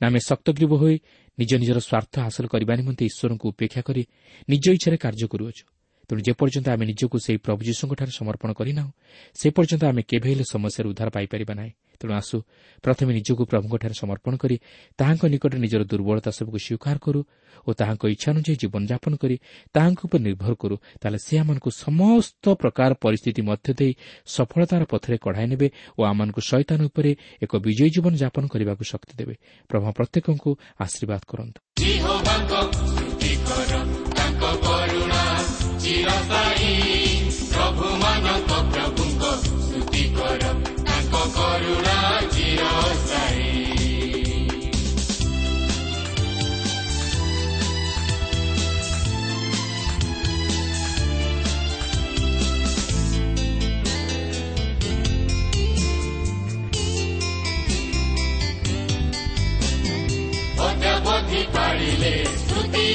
ନା 0.00 0.04
ଆମେ 0.08 0.20
ଶକ୍ତଗ୍ରୀବ 0.28 0.72
ହୋଇ 0.82 0.96
ନିଜ 1.38 1.52
ନିଜର 1.62 1.78
ସ୍ୱାର୍ଥ 1.88 2.14
ହାସଲ 2.26 2.46
କରିବା 2.46 2.72
ନିମନ୍ତେ 2.80 3.04
ଈଶ୍ୱରଙ୍କୁ 3.10 3.46
ଉପେକ୍ଷା 3.52 3.80
କରି 3.88 4.02
ନିଜ 4.48 4.64
ଇଚ୍ଛାରେ 4.76 4.96
କାର୍ଯ୍ୟ 5.04 5.26
କରୁଅଛୁ। 5.32 5.64
ତେଣୁ 6.10 6.20
ଯେପର୍ଯ୍ୟନ୍ତ 6.26 6.68
ଆମେ 6.74 6.84
ନିଜକୁ 6.90 7.16
ସେହି 7.24 7.38
ପ୍ରଭୁ 7.44 7.60
ଯୀଶୁଙ୍କଠାରେ 7.68 8.12
ସମର୍ପଣ 8.20 8.50
କରିନାହୁଁ 8.52 8.90
ସେ 9.38 9.46
ପର୍ଯ୍ୟନ୍ତ 9.56 9.84
ଆମେ 9.90 10.02
କେବେ 10.10 10.28
ହେଲେ 10.32 10.44
ସମସ୍ୟାରୁ 10.54 10.86
ଉଦ୍ଧାର 10.92 11.08
ପାଇପାରିବା 11.16 11.54
ନାହିଁ। 11.54 11.72
ତେଣୁ 12.04 12.14
ଆସୁ। 12.14 12.36
ପ୍ରଥମେ 12.84 13.10
ନିଜକୁ 13.16 13.42
ପ୍ରଭୁଙ୍କଠାରେ 13.48 13.94
ସମର୍ପଣ 13.96 14.32
କରି 14.36 14.56
ତାହାଙ୍କ 14.98 15.24
ନିକଟରେ 15.24 15.58
ନିଜର 15.58 15.82
ଦୁର୍ବଳତା 15.84 16.30
ସବୁକୁ 16.30 16.58
ସ୍ୱୀକାର 16.58 16.96
କରୁ 17.00 17.20
ଓ 17.64 17.70
ତାହାଙ୍କ 17.72 18.04
ଇଚ୍ଛା 18.14 18.28
ଅନୁଯାୟୀ 18.32 18.54
ଜୀବନଯାପନ 18.60 19.12
କରି 19.16 19.36
ତାହାଙ୍କ 19.72 20.00
ଉପରେ 20.04 20.20
ନିର୍ଭର 20.22 20.52
କରୁ। 20.54 20.76
ତାହେଲେ 21.00 21.18
ସେ 21.24 21.34
ଆମମାନଙ୍କୁ 21.38 21.70
ସମସ୍ତ 21.84 22.44
ପ୍ରକାର 22.60 22.90
ପରିସ୍ଥିତି 22.94 23.40
ମଧ୍ୟ 23.42 23.68
ଦେଇ 23.80 23.92
ସଫଳତାର 24.26 24.82
ପଥରେ 24.84 25.16
କଢ଼ାଇ 25.24 25.46
ନେବେ 25.46 25.68
ଓ 25.98 26.00
ଆମମାନଙ୍କୁ 26.04 26.40
ଶୈତାନ 26.40 26.80
ଉପରେ 26.84 27.10
ଏକ 27.42 27.52
ବିଜୟୀ 27.56 27.88
ଜୀବନ 27.94 28.12
ଯାପନ 28.20 28.44
କରିବାକୁ 28.52 28.84
ଶକ୍ତି 28.84 29.14
ଦେବେ। 29.16 29.34
ପ୍ରଭୁ 29.70 29.86
ପ୍ରତ୍ୟେକଙ୍କୁ 29.98 30.50
ଆଶୀର୍ବାଦ 30.84 31.22
କରନ୍ତୁ। 31.26 31.58
ಸ್ತುತಿ 62.38 62.86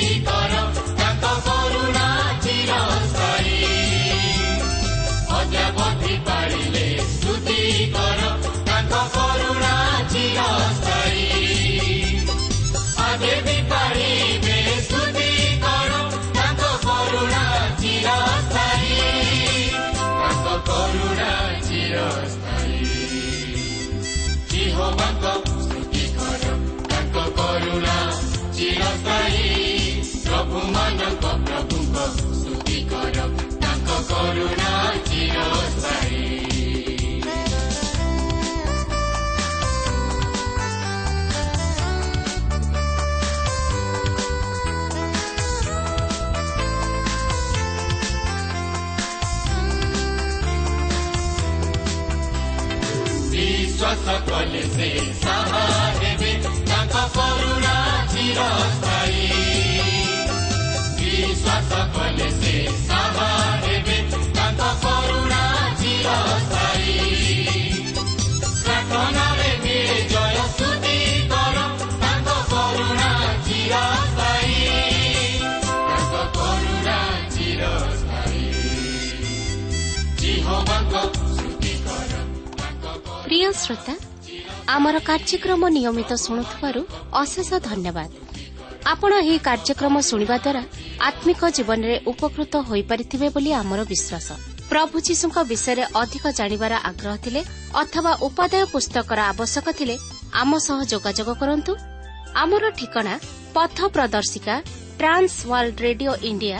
ବିଶ୍ୱାସ 53.80 54.16
କଲେ 54.30 54.62
ସେ 54.72 54.88
ସାହା 55.20 55.62
ହେବେ 56.00 56.32
ତାଙ୍କ 56.68 57.04
କରୁଣା 57.14 57.76
ଚିରସ୍ଥାୟୀ 58.12 59.24
ବିଶ୍ୱାସ 61.00 61.72
କଲେ 61.96 62.28
ପ୍ରିୟ 83.50 83.62
ଶ୍ରୋତା 83.66 83.94
ଆମର 84.74 84.96
କାର୍ଯ୍ୟକ୍ରମ 85.10 85.62
ନିୟମିତ 85.76 86.12
ଶୁଣୁଥିବାରୁ 86.24 86.82
ଅଶେଷ 87.22 87.50
ଧନ୍ୟବାଦ। 87.68 88.10
ଆପଣ 88.94 89.12
ଏହି 89.22 89.38
କାର୍ଯ୍ୟକ୍ରମ 89.48 89.96
ଶୁଣିବା 90.10 90.38
ଦ୍ୱାରା 90.46 90.64
ଆତ୍ମିକ 91.10 91.42
ଜୀବନରେ 91.58 91.96
ଉପକୃତ 92.12 92.54
ହୋଇପାରିଥିବେ 92.70 93.28
ବୋଲି 93.36 93.52
ଆମର 93.62 93.80
ବିଶ୍ୱାସ। 93.92 94.28
ପ୍ରଭୁ 94.70 94.96
ଯୀଶୁଙ୍କ 95.08 95.38
ବିଷୟରେ 95.52 95.84
ଅଧିକ 96.02 96.24
ଜାଣିବାର 96.40 96.74
ଆଗ୍ରହ 96.90 97.16
ଥିଲେ 97.26 97.42
ଅଥବା 97.82 98.12
ଉପାଦେୟ 98.28 98.66
ପୁସ୍ତକର 98.74 99.20
ଆବଶ୍ୟକ 99.32 99.68
ଥିଲେ 99.80 99.96
ଆମ 100.42 100.52
ସହ 100.68 100.80
ଯୋଗାଯୋଗ 100.92 101.30
କରନ୍ତୁ। 101.42 101.72
ଆମର 102.44 102.64
ଠିକଣା 102.80 103.14
ପଥ 103.56 103.78
ପ୍ରଦର୍ଶିକା 103.96 104.56
trans 105.00 105.36
world 105.50 105.78
radio 105.88 106.12
India 106.30 106.60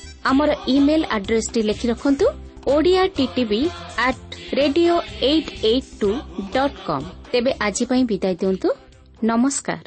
ଆମର 0.25 0.49
ଇମେଲ୍ 0.67 1.05
ଆଡ୍ରେସ୍ଟି 1.09 1.61
ଲେଖି 1.63 1.87
ରଖନ୍ତୁ 1.87 2.25
Odia 2.67 3.03
TTV 3.17 3.61
at 3.97 4.35
radio 4.53 4.95
eight 5.21 5.51
eight 5.65 5.89
two 5.99 6.09
dot 6.53 6.77
com 6.87 7.05
ତେବେ 7.31 7.51
ଆଜି 7.59 7.85
ପାଇଁ 7.85 8.03
ବିଦାୟ 8.11 8.35
ଦିଅନ୍ତୁ 8.41 8.69
ନମସ୍କାର 9.23 9.81